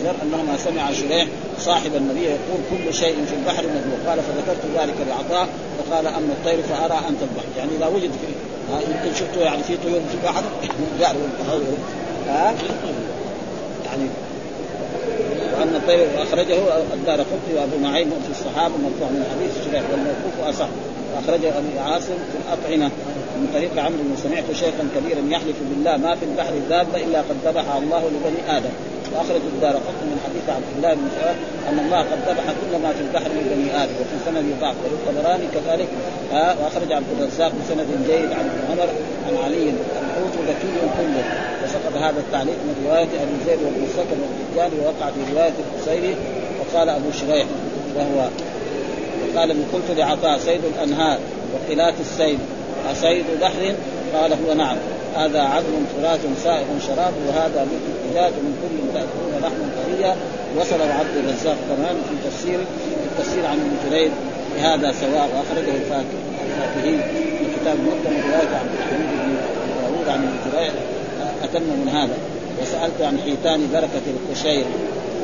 [0.04, 1.26] ذر أنهما سمع شريح
[1.58, 3.98] صاحب النبي يقول كل شيء في البحر مذبوح.
[4.08, 7.42] قال فذكرت ذلك لعطاء فقال أما الطير فأرى أن تذبح.
[7.58, 8.26] يعني إذا وجد في
[8.70, 10.42] يمكن شفتوا يعني في طيور في البحر
[12.28, 12.54] ها؟
[13.86, 14.08] يعني
[15.58, 16.56] وان الطير أخرجه
[16.94, 20.68] الدار قطني وأبو نعيم في الصحابة مرفوع من حديث شريح والموقوف اصح
[21.14, 22.90] واخرجه أبي عاصم في الأطعمة.
[23.36, 27.78] من طريق عمرو سمعت شيخا كبيرا يحلف بالله ما في البحر دابه إلا قد ذبحها
[27.78, 28.70] الله لبني آدم.
[29.16, 29.74] واخرج الدار.
[29.88, 31.36] قطن من حديث عبد الله بن مسعود
[31.68, 34.76] أن الله قد ذبح كل ما في البحر من بني آدم وفي سند ضعف.
[34.82, 35.88] وللطبراني كذلك.
[36.32, 38.88] آه وأخرج عبد الرزاق بسند جيد عن ابن عمر
[39.26, 41.24] عن علي الحوت ذكي كله.
[41.64, 46.16] وسقط هذا التعليق من رواية أبي زيد وابن سكن والرجال ووقع في رواية القصيري
[46.60, 47.46] وقال أبو شريح
[47.96, 48.28] وهو
[49.36, 51.18] قال من قلت لعطاء سيد الأنهار
[51.54, 52.38] وقلات السيد
[52.92, 53.74] أصيد بحر؟
[54.14, 54.76] قال هو نعم.
[55.16, 60.16] هذا عظم فرات سائغ شراب وهذا مثل الدجاج ومن كل تأكلون لحم طريا
[60.56, 62.58] وصله عبد الرزاق كمان في تفسير
[63.10, 64.10] التفسير عن ابن جرير.
[64.56, 66.98] بهذا سواء واخرجه الفاكهي
[67.38, 69.36] في كتاب المقدم رواية عبد الحميد بن
[69.82, 70.72] داوود عن ابن جرير.
[71.44, 72.16] أتم من هذا.
[72.62, 74.64] وسألت عن حيتان بركة القشير.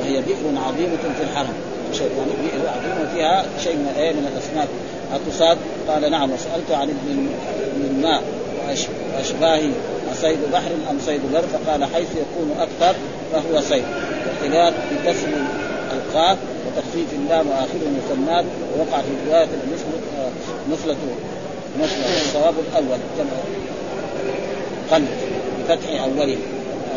[0.01, 1.55] وهي بئر عظيمة في الحرم.
[1.93, 4.69] يعني بئر عظيمة فيها شيء من إيه من الأسماك.
[5.15, 6.31] التصاد قال نعم.
[6.33, 7.29] وسألت عن ابن
[7.91, 8.23] الماء
[9.17, 9.73] وأشباهه.
[10.23, 12.97] أصيد بحر أم صيد بر فقال حيث يكون أكثر
[13.33, 13.85] فهو صيد.
[14.27, 15.29] واختلاف بكسر
[15.93, 18.45] القاف وتخفيف اللام وآخره مثنات
[18.77, 19.47] ووقع في رواية
[20.73, 20.97] مثلة
[21.83, 23.31] مثلة الصواب الأول كما
[24.91, 25.09] قلب
[25.61, 26.37] بفتح أوله.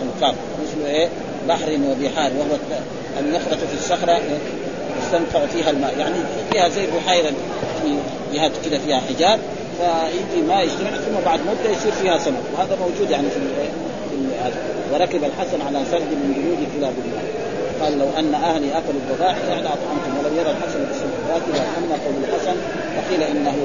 [0.04, 0.36] القاف.
[0.64, 1.08] مثل إيه؟
[1.48, 2.58] بحر وبحار وهو
[3.20, 4.22] النخرة في الصخرة
[5.04, 5.94] يستنفع فيها الماء.
[6.00, 6.16] يعني
[6.52, 7.32] فيها زي بحيرة
[7.82, 7.96] في
[8.34, 9.40] جهات كده فيها حجاب.
[9.78, 12.44] فيجي ما يجتمع ثم بعد مدة يصير فيها سمك.
[12.54, 13.40] وهذا موجود يعني في
[14.44, 14.56] هذا.
[14.94, 17.22] وركب الحسن على سرد من جنود كلاب الله
[17.82, 20.12] قال لو أن أهلي أكلوا الضبائع يعني أطعمتم.
[20.20, 21.42] ولم يرى الحسن بالسلطات
[21.78, 22.56] اما قول الحسن
[22.98, 23.56] وقيل إنه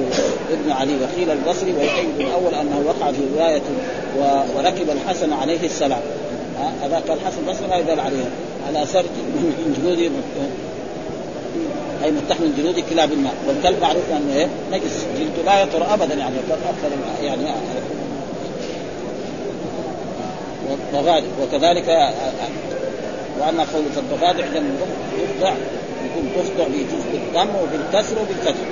[0.51, 0.93] ابن علي.
[1.03, 3.61] وقيل البصري ويؤيد الأول أنه وقع في رواية
[4.55, 6.01] وركب الحسن عليه السلام.
[6.81, 8.25] هذاك الحسن البصري ما يدل عليه.
[8.67, 9.05] على سرد
[9.35, 10.11] من جنود
[12.03, 13.33] أي متحد من جلود كلاب الماء.
[13.47, 15.05] والكلب معروف أنه إيه؟ نجس.
[15.19, 16.89] جلده لا يطر ابدا يعني أكثر
[17.23, 17.43] يعني
[20.93, 22.13] وغادر وكذلك
[23.39, 24.77] واما قول الضفادع لم
[25.23, 25.53] يخضع
[26.05, 28.65] يكون تخضع بيجوز بالضم وبالكسر وبالكسر.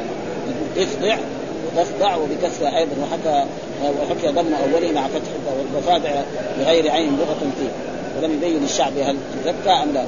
[0.48, 1.18] يقول تخضع
[1.66, 3.46] وتخضع وبكسر أيضا وحكى
[3.84, 6.22] وحكي ضم أوله مع فتح والضفادع
[6.60, 7.70] بغير عين لغة فيه.
[8.18, 10.06] ولم يبين الشعب هل تزكى أم لا.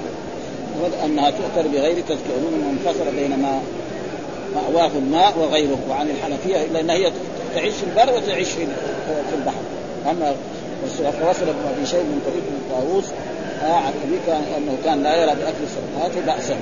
[1.05, 2.37] أنها تؤثر بغير تذكير
[2.71, 3.61] منفصله بين ما
[4.55, 7.11] مأواه الماء وغيره وعن الحنفية الا ان هي
[7.55, 8.65] تعيش في البر وتعيش في
[9.05, 9.61] في البحر.
[10.11, 10.35] أما
[10.85, 11.03] وصل
[11.41, 13.05] ابن أبي شيء من طريق طاووس
[13.63, 16.55] آه عن ابي كان أنه كان لا يرى بأكل السمكات بأسا.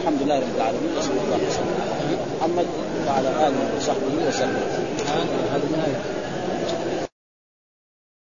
[0.00, 1.66] الحمد لله رب العالمين وصلى الله وسلم
[2.40, 2.66] محمد
[3.08, 4.62] وعلى آله وصحبه وسلم.